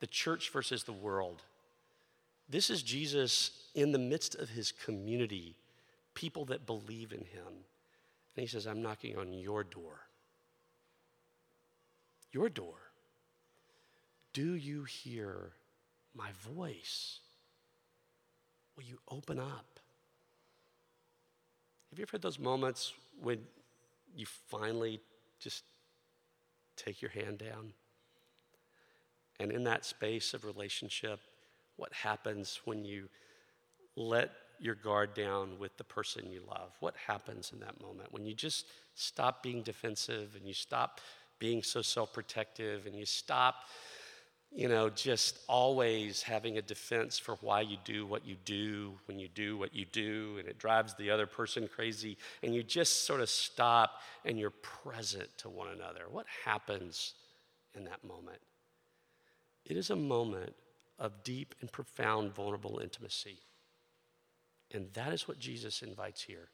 the 0.00 0.06
church 0.06 0.50
versus 0.50 0.84
the 0.84 0.92
world. 0.92 1.42
This 2.48 2.70
is 2.70 2.82
Jesus 2.82 3.68
in 3.74 3.92
the 3.92 3.98
midst 3.98 4.34
of 4.34 4.48
his 4.48 4.72
community, 4.72 5.56
people 6.14 6.46
that 6.46 6.66
believe 6.66 7.12
in 7.12 7.20
him. 7.20 7.64
And 8.36 8.42
he 8.42 8.46
says, 8.46 8.66
I'm 8.66 8.82
knocking 8.82 9.18
on 9.18 9.32
your 9.32 9.62
door. 9.62 10.00
Your 12.32 12.48
door. 12.48 12.76
Do 14.32 14.54
you 14.54 14.84
hear 14.84 15.52
my 16.14 16.30
voice? 16.54 17.18
Will 18.76 18.84
you 18.84 18.98
open 19.08 19.38
up? 19.38 19.79
Have 21.90 21.98
you 21.98 22.04
ever 22.04 22.12
had 22.12 22.22
those 22.22 22.38
moments 22.38 22.92
when 23.20 23.40
you 24.14 24.26
finally 24.48 25.00
just 25.40 25.64
take 26.76 27.02
your 27.02 27.10
hand 27.10 27.38
down? 27.38 27.72
And 29.40 29.50
in 29.50 29.64
that 29.64 29.84
space 29.84 30.34
of 30.34 30.44
relationship, 30.44 31.20
what 31.76 31.92
happens 31.92 32.60
when 32.64 32.84
you 32.84 33.08
let 33.96 34.30
your 34.60 34.74
guard 34.74 35.14
down 35.14 35.58
with 35.58 35.76
the 35.78 35.84
person 35.84 36.30
you 36.30 36.42
love? 36.46 36.76
What 36.80 36.94
happens 37.06 37.50
in 37.52 37.60
that 37.60 37.80
moment 37.80 38.12
when 38.12 38.24
you 38.24 38.34
just 38.34 38.66
stop 38.94 39.42
being 39.42 39.62
defensive 39.62 40.36
and 40.36 40.46
you 40.46 40.54
stop 40.54 41.00
being 41.38 41.62
so 41.62 41.82
self 41.82 42.12
protective 42.12 42.86
and 42.86 42.94
you 42.94 43.06
stop, 43.06 43.64
you 44.52 44.68
know, 44.68 44.90
just 44.90 45.38
always 45.46 46.22
having 46.22 46.58
a 46.58 46.62
defense 46.62 47.18
for 47.18 47.36
why 47.36 47.60
you 47.60 47.76
do 47.84 48.04
what 48.04 48.26
you 48.26 48.36
do 48.44 48.94
when 49.06 49.18
you 49.18 49.28
do 49.28 49.56
what 49.56 49.74
you 49.74 49.84
do 49.84 50.36
and 50.38 50.48
it 50.48 50.58
drives 50.58 50.94
the 50.94 51.10
other 51.10 51.26
person 51.26 51.68
crazy 51.68 52.16
and 52.42 52.52
you 52.52 52.62
just 52.62 53.06
sort 53.06 53.20
of 53.20 53.28
stop 53.28 54.00
and 54.24 54.38
you're 54.38 54.50
present 54.50 55.28
to 55.38 55.48
one 55.48 55.68
another? 55.68 56.06
What 56.10 56.26
happens 56.44 57.14
in 57.76 57.84
that 57.84 58.02
moment? 58.02 58.40
It 59.64 59.76
is 59.76 59.90
a 59.90 59.96
moment 59.96 60.54
of 60.98 61.22
deep 61.22 61.54
and 61.60 61.70
profound 61.70 62.34
vulnerable 62.34 62.80
intimacy. 62.82 63.38
And 64.72 64.92
that 64.94 65.12
is 65.12 65.28
what 65.28 65.38
Jesus 65.38 65.82
invites 65.82 66.22
here. 66.22 66.48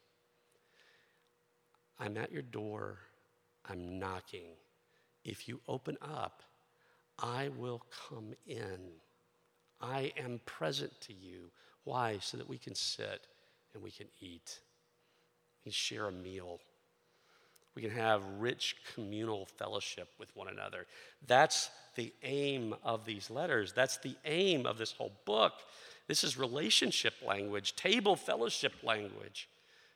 I'm 1.98 2.18
at 2.18 2.30
your 2.30 2.42
door, 2.42 2.98
I'm 3.68 3.98
knocking. 3.98 4.48
If 5.24 5.48
you 5.48 5.61
open 5.66 5.96
up, 6.02 6.42
I 7.18 7.48
will 7.57 7.83
come 8.09 8.35
in. 8.46 8.79
I 9.81 10.12
am 10.16 10.40
present 10.46 10.92
to 11.02 11.12
you. 11.12 11.50
Why? 11.85 12.18
So 12.20 12.37
that 12.37 12.48
we 12.48 12.59
can 12.59 12.74
sit 12.74 13.26
and 13.74 13.83
we 13.83 13.90
can 13.90 14.07
eat. 14.20 14.61
We 15.64 15.70
can 15.70 15.72
share 15.72 16.07
a 16.07 16.12
meal. 16.12 16.61
We 17.74 17.83
can 17.83 17.90
have 17.90 18.22
rich 18.38 18.76
communal 18.94 19.44
fellowship 19.44 20.09
with 20.18 20.35
one 20.35 20.48
another. 20.48 20.87
That's 21.26 21.70
the 21.94 22.12
aim 22.22 22.74
of 22.83 23.05
these 23.05 23.31
letters. 23.31 23.72
That's 23.74 23.98
the 23.98 24.16
aim 24.24 24.64
of 24.64 24.79
this 24.79 24.92
whole 24.92 25.12
book. 25.26 25.52
This 26.09 26.24
is 26.24 26.38
relationship 26.38 27.14
language, 27.26 27.76
table 27.76 28.16
fellowship 28.16 28.72
language. 28.83 29.48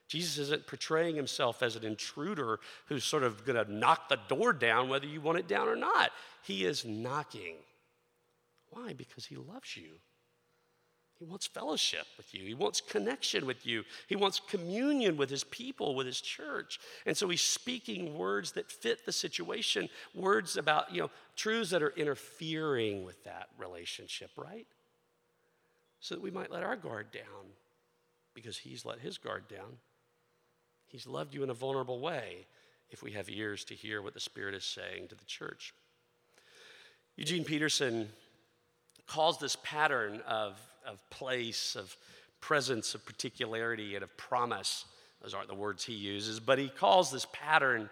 Jesus 0.08 0.38
isn't 0.38 0.66
portraying 0.66 1.14
himself 1.14 1.62
as 1.62 1.76
an 1.76 1.84
intruder 1.84 2.58
who's 2.86 3.04
sort 3.04 3.22
of 3.22 3.44
going 3.46 3.64
to 3.64 3.72
knock 3.72 4.08
the 4.08 4.18
door 4.28 4.52
down 4.52 4.88
whether 4.88 5.06
you 5.06 5.20
want 5.20 5.38
it 5.38 5.46
down 5.46 5.68
or 5.68 5.76
not. 5.76 6.10
He 6.42 6.64
is 6.64 6.84
knocking. 6.84 7.56
Why? 8.70 8.92
Because 8.92 9.26
he 9.26 9.36
loves 9.36 9.76
you. 9.76 9.90
He 11.20 11.26
wants 11.26 11.46
fellowship 11.46 12.06
with 12.16 12.32
you. 12.32 12.46
He 12.46 12.54
wants 12.54 12.80
connection 12.80 13.44
with 13.44 13.66
you. 13.66 13.84
He 14.06 14.16
wants 14.16 14.40
communion 14.40 15.18
with 15.18 15.28
his 15.28 15.44
people, 15.44 15.94
with 15.94 16.06
his 16.06 16.22
church. 16.22 16.80
And 17.04 17.14
so 17.14 17.28
he's 17.28 17.42
speaking 17.42 18.16
words 18.16 18.52
that 18.52 18.72
fit 18.72 19.04
the 19.04 19.12
situation, 19.12 19.90
words 20.14 20.56
about, 20.56 20.94
you 20.94 21.02
know, 21.02 21.10
truths 21.36 21.70
that 21.70 21.82
are 21.82 21.92
interfering 21.94 23.04
with 23.04 23.22
that 23.24 23.48
relationship, 23.58 24.30
right? 24.34 24.66
So 26.00 26.14
that 26.14 26.22
we 26.22 26.30
might 26.30 26.50
let 26.50 26.62
our 26.62 26.76
guard 26.76 27.12
down 27.12 27.52
because 28.34 28.56
he's 28.56 28.86
let 28.86 29.00
his 29.00 29.18
guard 29.18 29.46
down. 29.46 29.76
He's 30.86 31.06
loved 31.06 31.34
you 31.34 31.42
in 31.42 31.50
a 31.50 31.54
vulnerable 31.54 32.00
way 32.00 32.46
if 32.88 33.02
we 33.02 33.12
have 33.12 33.28
ears 33.28 33.62
to 33.64 33.74
hear 33.74 34.00
what 34.00 34.14
the 34.14 34.20
Spirit 34.20 34.54
is 34.54 34.64
saying 34.64 35.08
to 35.08 35.14
the 35.14 35.26
church. 35.26 35.74
Eugene 37.20 37.44
Peterson 37.44 38.08
calls 39.06 39.36
this 39.36 39.54
pattern 39.62 40.22
of, 40.26 40.58
of 40.86 40.98
place, 41.10 41.76
of 41.76 41.94
presence, 42.40 42.94
of 42.94 43.04
particularity, 43.04 43.94
and 43.94 44.02
of 44.02 44.16
promise. 44.16 44.86
Those 45.20 45.34
aren't 45.34 45.48
the 45.48 45.54
words 45.54 45.84
he 45.84 45.92
uses, 45.92 46.40
but 46.40 46.58
he 46.58 46.70
calls 46.70 47.10
this 47.10 47.26
pattern 47.30 47.90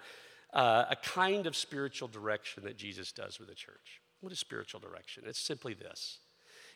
uh, 0.55 0.87
a 0.89 0.97
kind 0.97 1.47
of 1.47 1.55
spiritual 1.55 2.09
direction 2.09 2.65
that 2.65 2.79
Jesus 2.79 3.13
does 3.13 3.39
with 3.39 3.51
the 3.51 3.55
church. 3.55 4.01
What 4.23 4.33
is 4.33 4.39
spiritual 4.39 4.81
direction? 4.81 5.25
It's 5.27 5.39
simply 5.39 5.75
this 5.75 6.21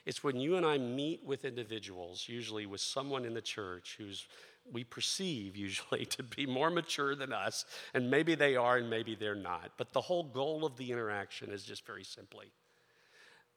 it's 0.05 0.23
when 0.23 0.37
you 0.37 0.57
and 0.57 0.67
I 0.67 0.77
meet 0.77 1.25
with 1.25 1.47
individuals, 1.47 2.27
usually 2.29 2.67
with 2.67 2.83
someone 2.83 3.25
in 3.25 3.33
the 3.33 3.41
church 3.41 3.95
who's 3.97 4.27
we 4.71 4.85
perceive 4.85 5.57
usually 5.57 6.05
to 6.17 6.23
be 6.23 6.47
more 6.47 6.71
mature 6.71 7.15
than 7.15 7.33
us, 7.33 7.65
and 7.95 8.11
maybe 8.11 8.35
they 8.35 8.57
are 8.57 8.77
and 8.77 8.91
maybe 8.91 9.15
they're 9.15 9.35
not. 9.35 9.73
But 9.77 9.93
the 9.93 10.01
whole 10.01 10.25
goal 10.25 10.65
of 10.65 10.77
the 10.77 10.93
interaction 10.93 11.51
is 11.51 11.65
just 11.65 11.87
very 11.87 12.05
simply 12.05 12.53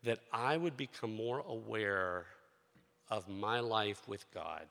that 0.03 0.19
I 0.31 0.57
would 0.57 0.77
become 0.77 1.15
more 1.15 1.39
aware 1.47 2.25
of 3.09 3.27
my 3.27 3.59
life 3.59 4.07
with 4.07 4.25
God 4.31 4.65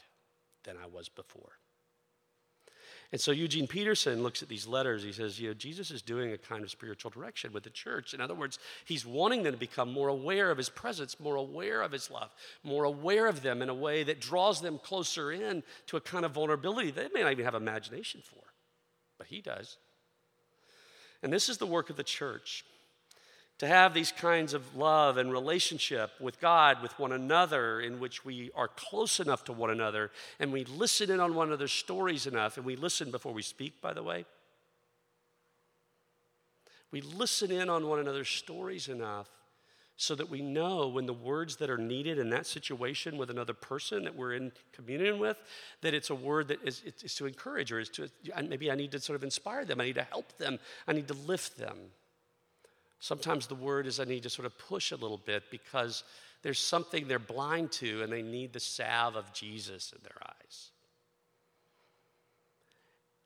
than 0.64 0.76
I 0.76 0.86
was 0.86 1.08
before. 1.08 1.52
And 3.14 3.20
so 3.20 3.30
Eugene 3.30 3.68
Peterson 3.68 4.24
looks 4.24 4.42
at 4.42 4.48
these 4.48 4.66
letters. 4.66 5.04
He 5.04 5.12
says, 5.12 5.38
you 5.38 5.46
know, 5.46 5.54
Jesus 5.54 5.92
is 5.92 6.02
doing 6.02 6.32
a 6.32 6.36
kind 6.36 6.64
of 6.64 6.70
spiritual 6.72 7.12
direction 7.12 7.52
with 7.52 7.62
the 7.62 7.70
church. 7.70 8.12
In 8.12 8.20
other 8.20 8.34
words, 8.34 8.58
he's 8.86 9.06
wanting 9.06 9.44
them 9.44 9.52
to 9.52 9.56
become 9.56 9.92
more 9.92 10.08
aware 10.08 10.50
of 10.50 10.58
his 10.58 10.68
presence, 10.68 11.20
more 11.20 11.36
aware 11.36 11.80
of 11.80 11.92
his 11.92 12.10
love, 12.10 12.34
more 12.64 12.82
aware 12.82 13.28
of 13.28 13.40
them 13.40 13.62
in 13.62 13.68
a 13.68 13.74
way 13.74 14.02
that 14.02 14.20
draws 14.20 14.60
them 14.60 14.80
closer 14.80 15.30
in 15.30 15.62
to 15.86 15.96
a 15.96 16.00
kind 16.00 16.24
of 16.24 16.32
vulnerability 16.32 16.90
they 16.90 17.06
may 17.14 17.22
not 17.22 17.30
even 17.30 17.44
have 17.44 17.54
imagination 17.54 18.20
for. 18.20 18.42
But 19.16 19.28
he 19.28 19.40
does. 19.40 19.76
And 21.22 21.32
this 21.32 21.48
is 21.48 21.58
the 21.58 21.66
work 21.66 21.90
of 21.90 21.96
the 21.96 22.02
church 22.02 22.64
to 23.58 23.66
have 23.68 23.94
these 23.94 24.10
kinds 24.10 24.52
of 24.52 24.76
love 24.76 25.16
and 25.16 25.30
relationship 25.30 26.10
with 26.20 26.40
God, 26.40 26.82
with 26.82 26.98
one 26.98 27.12
another, 27.12 27.80
in 27.80 28.00
which 28.00 28.24
we 28.24 28.50
are 28.54 28.68
close 28.68 29.20
enough 29.20 29.44
to 29.44 29.52
one 29.52 29.70
another 29.70 30.10
and 30.40 30.52
we 30.52 30.64
listen 30.64 31.10
in 31.10 31.20
on 31.20 31.34
one 31.34 31.48
another's 31.48 31.72
stories 31.72 32.26
enough, 32.26 32.56
and 32.56 32.66
we 32.66 32.76
listen 32.76 33.10
before 33.10 33.32
we 33.32 33.42
speak, 33.42 33.80
by 33.80 33.92
the 33.92 34.02
way. 34.02 34.24
We 36.90 37.00
listen 37.00 37.50
in 37.50 37.68
on 37.68 37.88
one 37.88 37.98
another's 37.98 38.28
stories 38.28 38.88
enough 38.88 39.28
so 39.96 40.14
that 40.16 40.28
we 40.28 40.42
know 40.42 40.88
when 40.88 41.06
the 41.06 41.12
words 41.12 41.56
that 41.56 41.70
are 41.70 41.78
needed 41.78 42.18
in 42.18 42.30
that 42.30 42.46
situation 42.46 43.16
with 43.16 43.30
another 43.30 43.54
person 43.54 44.04
that 44.04 44.14
we're 44.14 44.34
in 44.34 44.50
communion 44.72 45.20
with, 45.20 45.36
that 45.82 45.94
it's 45.94 46.10
a 46.10 46.14
word 46.14 46.48
that 46.48 46.58
is, 46.64 46.82
to 47.14 47.26
encourage 47.26 47.70
or 47.70 47.78
is 47.78 47.88
to, 47.90 48.08
maybe 48.48 48.70
I 48.70 48.74
need 48.74 48.90
to 48.92 49.00
sort 49.00 49.16
of 49.16 49.22
inspire 49.22 49.64
them, 49.64 49.80
I 49.80 49.84
need 49.84 49.94
to 49.94 50.02
help 50.02 50.36
them, 50.38 50.58
I 50.88 50.92
need 50.92 51.06
to 51.08 51.14
lift 51.14 51.56
them. 51.56 51.76
Sometimes 53.04 53.46
the 53.46 53.54
word 53.54 53.86
is 53.86 54.00
I 54.00 54.04
need 54.04 54.22
to 54.22 54.30
sort 54.30 54.46
of 54.46 54.56
push 54.56 54.90
a 54.90 54.96
little 54.96 55.18
bit 55.18 55.42
because 55.50 56.04
there's 56.40 56.58
something 56.58 57.06
they're 57.06 57.18
blind 57.18 57.70
to 57.72 58.02
and 58.02 58.10
they 58.10 58.22
need 58.22 58.54
the 58.54 58.60
salve 58.60 59.14
of 59.14 59.30
Jesus 59.34 59.92
in 59.92 59.98
their 60.02 60.16
eyes. 60.26 60.70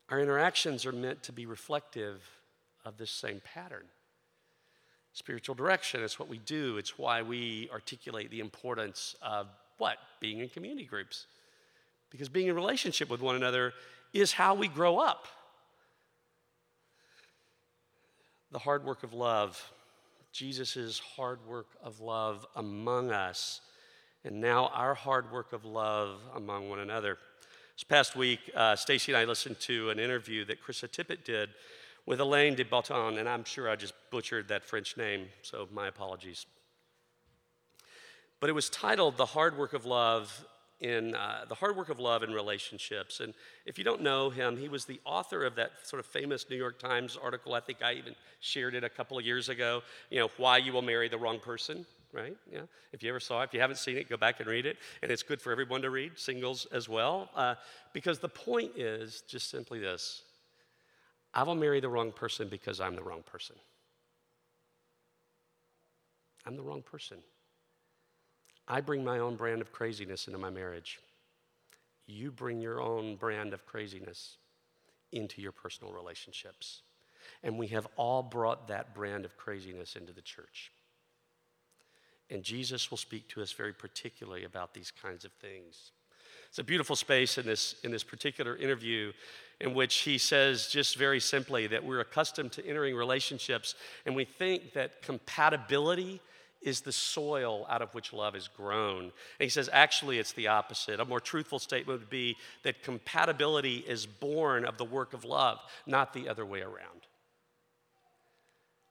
Our 0.08 0.18
interactions 0.18 0.84
are 0.84 0.90
meant 0.90 1.22
to 1.22 1.32
be 1.32 1.46
reflective 1.46 2.28
of 2.84 2.96
this 2.96 3.12
same 3.12 3.40
pattern. 3.54 3.84
Spiritual 5.12 5.54
direction 5.54 6.02
is 6.02 6.18
what 6.18 6.28
we 6.28 6.38
do, 6.38 6.76
it's 6.76 6.98
why 6.98 7.22
we 7.22 7.70
articulate 7.72 8.32
the 8.32 8.40
importance 8.40 9.14
of 9.22 9.46
what? 9.76 9.98
Being 10.18 10.40
in 10.40 10.48
community 10.48 10.86
groups. 10.86 11.26
Because 12.10 12.28
being 12.28 12.48
in 12.48 12.56
relationship 12.56 13.08
with 13.08 13.20
one 13.20 13.36
another 13.36 13.74
is 14.12 14.32
how 14.32 14.56
we 14.56 14.66
grow 14.66 14.98
up 14.98 15.28
the 18.50 18.58
hard 18.58 18.84
work 18.84 19.02
of 19.02 19.12
love, 19.12 19.72
Jesus' 20.32 20.98
hard 21.16 21.38
work 21.46 21.66
of 21.82 22.00
love 22.00 22.46
among 22.56 23.11
us, 23.11 23.61
and 24.24 24.40
now 24.40 24.68
our 24.68 24.94
hard 24.94 25.30
work 25.30 25.52
of 25.52 25.64
love 25.64 26.20
among 26.34 26.70
one 26.70 26.78
another. 26.80 27.18
This 27.76 27.84
past 27.84 28.16
week, 28.16 28.40
uh, 28.54 28.74
Stacy 28.74 29.12
and 29.12 29.18
I 29.18 29.24
listened 29.24 29.61
to 29.61 29.90
an 29.90 29.98
interview 29.98 30.44
that 30.46 30.62
Krista 30.62 30.88
Tippett 30.88 31.24
did 31.24 31.50
with 32.06 32.20
Alain 32.20 32.54
de 32.54 32.64
Botton, 32.64 33.18
and 33.18 33.28
I'm 33.28 33.44
sure 33.44 33.68
I 33.68 33.76
just 33.76 33.94
butchered 34.11 34.48
that 34.48 34.64
French 34.64 34.96
name, 34.96 35.28
so 35.42 35.68
my 35.70 35.86
apologies. 35.86 36.46
But 38.40 38.49
it 38.49 38.55
was 38.55 38.70
titled 38.70 39.16
The 39.16 39.26
Hard 39.26 39.59
Work 39.59 39.74
of 39.74 39.84
Love 39.84 40.44
in 40.81 41.14
uh, 41.14 41.45
The 41.49 41.55
Hard 41.55 41.76
Work 41.76 41.89
of 41.89 41.99
Love 41.99 42.22
and 42.22 42.35
Relationships. 42.35 43.20
And 43.20 43.35
if 43.66 43.79
you 43.79 43.85
don't 43.85 44.03
know 44.03 44.31
him, 44.31 44.57
he 44.57 44.68
was 44.68 44.85
the 44.85 45.01
author 45.05 45.45
of 45.45 45.57
that 45.57 45.72
sort 45.83 46.01
of 46.01 46.07
famous 46.07 46.49
New 46.49 46.57
York 46.57 46.79
Times 46.79 47.18
article. 47.20 47.55
I 47.55 47.61
think 47.61 47.83
I 47.83 47.95
even 47.95 48.14
shared 48.41 48.74
it 48.74 48.85
a 48.85 48.89
couple 48.89 49.18
of 49.18 49.24
years 49.24 49.49
ago, 49.49 49.83
you 50.11 50.20
know, 50.20 50.31
Why 50.37 50.59
You 50.59 50.72
Will 50.72 50.83
Marry 50.83 51.09
the 51.09 51.18
Wrong 51.18 51.41
Person, 51.41 51.85
right? 52.12 52.37
Yeah. 52.53 52.62
If 52.93 53.03
you 53.03 53.09
ever 53.09 53.20
saw 53.20 53.43
it, 53.43 53.47
if 53.47 53.55
you 53.55 53.61
haven't 53.61 53.76
seen 53.76 53.97
it, 53.97 54.09
go 54.09 54.16
back 54.16 54.41
and 54.41 54.49
read 54.49 54.66
it. 54.66 54.76
And 55.03 55.11
it's 55.11 55.22
good 55.22 55.43
for 55.43 55.51
everyone 55.51 55.83
to 55.83 55.91
read, 55.91 56.18
singles 56.18 56.66
as 56.72 56.89
well. 56.89 57.29
Uh, 57.35 57.57
because 57.93 58.20
the 58.20 58.29
point 58.29 58.72
is 58.76 59.22
just 59.29 59.51
simply 59.51 59.81
this 59.81 60.22
I 61.35 61.43
will 61.43 61.55
marry 61.55 61.81
the 61.81 61.89
wrong 61.89 62.12
person 62.12 62.49
because 62.49 62.81
I'm 62.81 62.97
the 62.97 63.03
wrong 63.03 63.22
person. 63.22 63.57
I'm 66.47 66.57
the 66.57 66.62
wrong 66.62 66.83
person. 66.83 67.18
I 68.68 68.82
bring 68.82 69.02
my 69.02 69.18
own 69.18 69.36
brand 69.36 69.62
of 69.62 69.72
craziness 69.72 70.26
into 70.26 70.38
my 70.38 70.50
marriage. 70.50 71.00
You 72.06 72.30
bring 72.30 72.60
your 72.60 72.80
own 72.80 73.16
brand 73.16 73.54
of 73.54 73.64
craziness 73.64 74.36
into 75.10 75.40
your 75.40 75.52
personal 75.52 75.92
relationships. 75.92 76.82
And 77.42 77.58
we 77.58 77.68
have 77.68 77.86
all 77.96 78.22
brought 78.22 78.68
that 78.68 78.94
brand 78.94 79.24
of 79.24 79.36
craziness 79.38 79.96
into 79.96 80.12
the 80.12 80.20
church. 80.20 80.70
And 82.30 82.42
Jesus 82.42 82.90
will 82.90 82.98
speak 82.98 83.26
to 83.28 83.42
us 83.42 83.52
very 83.52 83.72
particularly 83.72 84.44
about 84.44 84.74
these 84.74 84.90
kinds 84.90 85.24
of 85.24 85.32
things. 85.32 85.92
It's 86.50 86.58
a 86.58 86.64
beautiful 86.64 86.96
space 86.96 87.38
in 87.38 87.46
this, 87.46 87.74
in 87.84 87.90
this 87.90 88.04
particular 88.04 88.56
interview 88.56 89.12
in 89.60 89.74
which 89.74 89.96
he 89.98 90.18
says 90.18 90.68
just 90.68 90.96
very 90.96 91.20
simply 91.20 91.66
that 91.66 91.84
we're 91.84 92.00
accustomed 92.00 92.52
to 92.52 92.66
entering 92.66 92.94
relationships 92.94 93.74
and 94.06 94.14
we 94.14 94.24
think 94.24 94.72
that 94.74 95.02
compatibility 95.02 96.20
is 96.61 96.80
the 96.80 96.92
soil 96.92 97.66
out 97.68 97.82
of 97.82 97.94
which 97.94 98.12
love 98.12 98.34
is 98.34 98.48
grown. 98.48 99.04
And 99.04 99.12
he 99.38 99.48
says, 99.48 99.70
actually, 99.72 100.18
it's 100.18 100.32
the 100.32 100.48
opposite. 100.48 101.00
A 101.00 101.04
more 101.04 101.20
truthful 101.20 101.59
statement 101.59 102.00
would 102.00 102.11
be 102.11 102.36
that 102.64 102.82
compatibility 102.82 103.84
is 103.86 104.06
born 104.06 104.64
of 104.64 104.76
the 104.76 104.84
work 104.84 105.14
of 105.14 105.24
love, 105.24 105.61
not 105.86 106.12
the 106.12 106.28
other 106.28 106.44
way 106.44 106.61
around. 106.61 107.06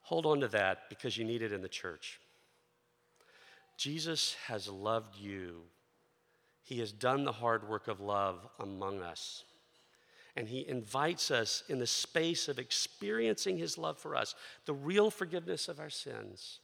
Hold 0.04 0.26
on 0.26 0.40
to 0.40 0.48
that 0.50 0.90
because 0.90 1.18
you 1.18 1.26
need 1.26 1.42
it 1.42 1.52
in 1.52 1.62
the 1.62 1.68
church. 1.68 2.20
Jesus 3.76 4.36
has 4.48 4.68
loved 4.68 5.18
you, 5.18 5.62
He 6.64 6.80
has 6.80 6.92
done 6.92 7.26
the 7.26 7.32
hard 7.32 7.68
work 7.68 7.88
of 7.88 8.00
love 8.00 8.48
among 8.60 9.02
us. 9.02 9.44
And 10.36 10.48
he 10.48 10.68
invites 10.68 11.32
us 11.32 11.64
in 11.68 11.80
the 11.80 11.88
space 11.88 12.48
of 12.48 12.60
experiencing 12.60 13.58
his 13.58 13.76
love 13.76 13.98
for 13.98 14.16
us, 14.16 14.36
the 14.66 14.74
real 14.74 15.10
forgiveness 15.10 15.68
of 15.68 15.80
our 15.80 15.90
sins 15.90 16.60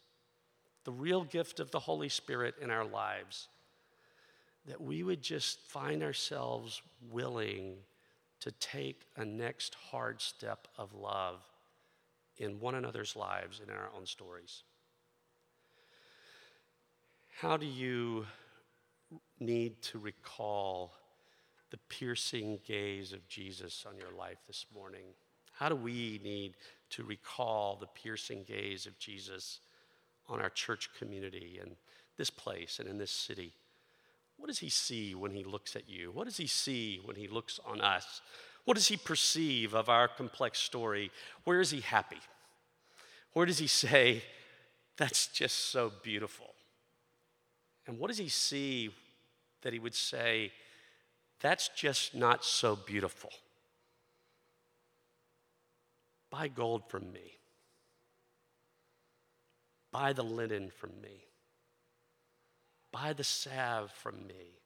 the 0.84 0.92
real 0.92 1.24
gift 1.24 1.60
of 1.60 1.72
the 1.72 1.80
Holy 1.80 2.10
Spirit 2.10 2.56
in 2.62 2.70
our 2.70 2.86
lives, 2.86 3.48
that 4.68 4.82
we 4.82 5.04
would 5.04 5.22
just 5.22 5.60
find 5.60 6.04
ourselves 6.04 6.82
willing 7.12 7.76
to 8.40 8.52
take 8.52 9.02
a 9.18 9.26
next 9.26 9.76
hard 9.76 10.22
step 10.22 10.68
of 10.78 10.94
love 10.94 11.40
in 12.38 12.60
one 12.60 12.76
another's 12.76 13.16
lives 13.16 13.60
and 13.60 13.70
in 13.70 13.76
our 13.76 13.90
own 13.96 14.06
stories. 14.06 14.64
How 17.40 17.58
do 17.58 17.66
you 17.66 18.26
need 19.40 19.82
to 19.84 20.00
recall 20.00 20.94
the 21.72 21.78
piercing 21.90 22.60
gaze 22.66 23.14
of 23.14 23.28
Jesus 23.28 23.86
on 23.88 23.98
your 23.98 24.12
life 24.18 24.38
this 24.48 24.66
morning? 24.74 25.06
How 25.52 25.70
do 25.70 25.76
we 25.76 26.20
need 26.24 26.56
to 26.92 27.04
recall 27.04 27.78
the 27.80 27.88
piercing 27.88 28.44
gaze 28.48 28.86
of 28.86 28.98
Jesus 29.00 29.60
on 30.28 30.42
our 30.42 30.50
church 30.50 30.90
community 30.98 31.60
and 31.62 31.76
this 32.18 32.30
place 32.30 32.80
and 32.80 32.88
in 32.88 32.98
this 32.98 33.12
city. 33.12 33.54
What 34.38 34.48
does 34.48 34.60
he 34.60 34.70
see 34.70 35.16
when 35.16 35.32
he 35.32 35.44
looks 35.44 35.76
at 35.76 35.90
you? 35.90 36.12
What 36.12 36.26
does 36.26 36.38
he 36.38 36.48
see 36.48 37.00
when 37.04 37.16
he 37.16 37.28
looks 37.28 37.60
on 37.66 37.82
us? 37.82 38.22
What 38.66 38.76
does 38.76 38.88
he 38.88 38.98
perceive 38.98 39.74
of 39.74 39.90
our 39.90 40.08
complex 40.08 40.60
story? 40.60 41.12
Where 41.44 41.60
is 41.60 41.72
he 41.72 41.82
happy? 41.82 42.20
Where 43.34 43.46
does 43.46 43.58
he 43.58 43.68
say, 43.68 44.24
That's 44.98 45.28
just 45.28 45.72
so 45.72 45.92
beautiful? 46.04 46.54
And 47.88 48.00
what 48.00 48.08
does 48.08 48.18
he 48.18 48.30
see 48.30 48.92
that 49.62 49.74
he 49.74 49.80
would 49.80 49.96
say, 49.96 50.52
That's 51.40 51.70
just 51.70 52.16
not 52.16 52.46
so 52.46 52.76
beautiful? 52.76 53.32
Buy 56.30 56.48
gold 56.48 56.84
from 56.90 57.12
me. 57.12 57.38
Buy 59.94 60.12
the 60.12 60.24
linen 60.24 60.72
from 60.72 60.90
me. 61.02 61.24
Buy 62.92 63.14
the 63.14 63.24
salve 63.24 63.92
from 63.92 64.28
me. 64.28 64.60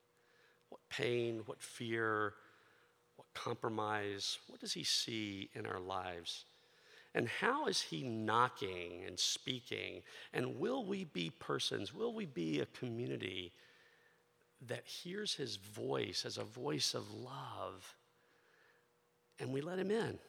What 0.69 0.81
pain, 0.89 1.41
what 1.45 1.61
fear, 1.61 2.33
what 3.17 3.27
compromise, 3.33 4.39
what 4.47 4.59
does 4.61 4.73
he 4.73 4.83
see 4.83 5.49
in 5.53 5.65
our 5.65 5.79
lives? 5.79 6.45
And 7.13 7.27
how 7.27 7.67
is 7.67 7.81
he 7.81 8.03
knocking 8.03 9.03
and 9.05 9.19
speaking? 9.19 10.01
And 10.33 10.59
will 10.59 10.85
we 10.85 11.03
be 11.03 11.29
persons, 11.29 11.93
will 11.93 12.13
we 12.13 12.25
be 12.25 12.61
a 12.61 12.65
community 12.67 13.51
that 14.67 14.85
hears 14.85 15.33
his 15.33 15.57
voice 15.57 16.23
as 16.25 16.37
a 16.37 16.43
voice 16.43 16.93
of 16.93 17.03
love 17.13 17.95
and 19.39 19.51
we 19.51 19.61
let 19.61 19.77
him 19.77 19.91
in? 19.91 20.19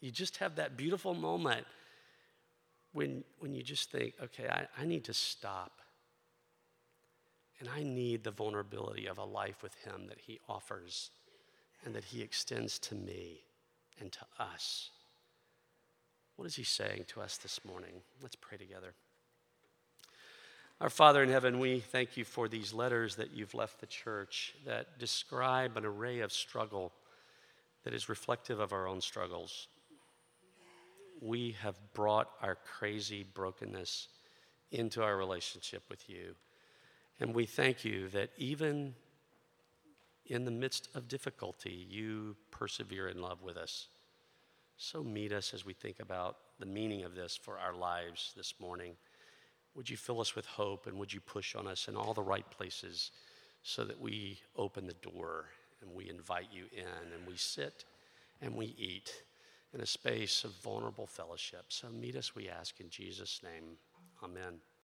You 0.00 0.10
just 0.10 0.36
have 0.38 0.56
that 0.56 0.76
beautiful 0.76 1.14
moment 1.14 1.66
when, 2.92 3.24
when 3.38 3.54
you 3.54 3.62
just 3.62 3.90
think, 3.90 4.14
okay, 4.22 4.48
I, 4.48 4.66
I 4.80 4.84
need 4.84 5.04
to 5.04 5.14
stop. 5.14 5.80
And 7.60 7.68
I 7.68 7.82
need 7.82 8.24
the 8.24 8.30
vulnerability 8.30 9.06
of 9.06 9.18
a 9.18 9.24
life 9.24 9.62
with 9.62 9.74
Him 9.84 10.06
that 10.08 10.18
He 10.18 10.40
offers 10.48 11.10
and 11.84 11.94
that 11.94 12.04
He 12.04 12.20
extends 12.20 12.78
to 12.80 12.94
me 12.94 13.40
and 14.00 14.10
to 14.12 14.20
us. 14.38 14.90
What 16.36 16.46
is 16.46 16.56
He 16.56 16.64
saying 16.64 17.04
to 17.08 17.20
us 17.20 17.36
this 17.36 17.60
morning? 17.64 18.02
Let's 18.20 18.36
pray 18.36 18.58
together. 18.58 18.94
Our 20.80 20.90
Father 20.90 21.22
in 21.22 21.28
heaven, 21.28 21.60
we 21.60 21.78
thank 21.78 22.16
you 22.16 22.24
for 22.24 22.48
these 22.48 22.74
letters 22.74 23.14
that 23.14 23.32
you've 23.32 23.54
left 23.54 23.78
the 23.78 23.86
church 23.86 24.54
that 24.66 24.98
describe 24.98 25.76
an 25.76 25.84
array 25.84 26.20
of 26.20 26.32
struggle 26.32 26.92
that 27.84 27.94
is 27.94 28.08
reflective 28.08 28.58
of 28.58 28.72
our 28.72 28.88
own 28.88 29.00
struggles 29.00 29.68
we 31.22 31.54
have 31.62 31.76
brought 31.94 32.30
our 32.42 32.56
crazy 32.78 33.24
brokenness 33.34 34.08
into 34.72 35.02
our 35.02 35.16
relationship 35.16 35.82
with 35.88 36.10
you. 36.10 36.34
And 37.20 37.32
we 37.32 37.46
thank 37.46 37.84
you 37.84 38.08
that 38.08 38.30
even 38.36 38.94
in 40.26 40.44
the 40.44 40.50
midst 40.50 40.88
of 40.94 41.06
difficulty, 41.06 41.86
you 41.88 42.36
persevere 42.50 43.08
in 43.08 43.22
love 43.22 43.42
with 43.42 43.56
us. 43.56 43.86
So 44.76 45.04
meet 45.04 45.32
us 45.32 45.54
as 45.54 45.64
we 45.64 45.74
think 45.74 46.00
about 46.00 46.38
the 46.58 46.66
meaning 46.66 47.04
of 47.04 47.14
this 47.14 47.36
for 47.36 47.58
our 47.58 47.74
lives 47.74 48.32
this 48.36 48.54
morning. 48.58 48.94
Would 49.76 49.88
you 49.88 49.96
fill 49.96 50.20
us 50.20 50.34
with 50.34 50.46
hope 50.46 50.86
and 50.86 50.98
would 50.98 51.12
you 51.12 51.20
push 51.20 51.54
on 51.54 51.68
us 51.68 51.86
in 51.86 51.96
all 51.96 52.14
the 52.14 52.22
right 52.22 52.48
places 52.50 53.12
so 53.62 53.84
that 53.84 54.00
we 54.00 54.40
open 54.56 54.86
the 54.86 54.94
door 54.94 55.44
and 55.80 55.94
we 55.94 56.10
invite 56.10 56.48
you 56.52 56.64
in 56.72 57.12
and 57.16 57.26
we 57.28 57.36
sit 57.36 57.84
and 58.40 58.56
we 58.56 58.74
eat 58.76 59.22
in 59.74 59.80
a 59.80 59.86
space 59.86 60.44
of 60.44 60.52
vulnerable 60.62 61.06
fellowship. 61.06 61.64
So 61.68 61.88
meet 61.88 62.16
us, 62.16 62.34
we 62.34 62.48
ask, 62.48 62.80
in 62.80 62.90
Jesus' 62.90 63.40
name. 63.42 63.76
Amen. 64.22 64.60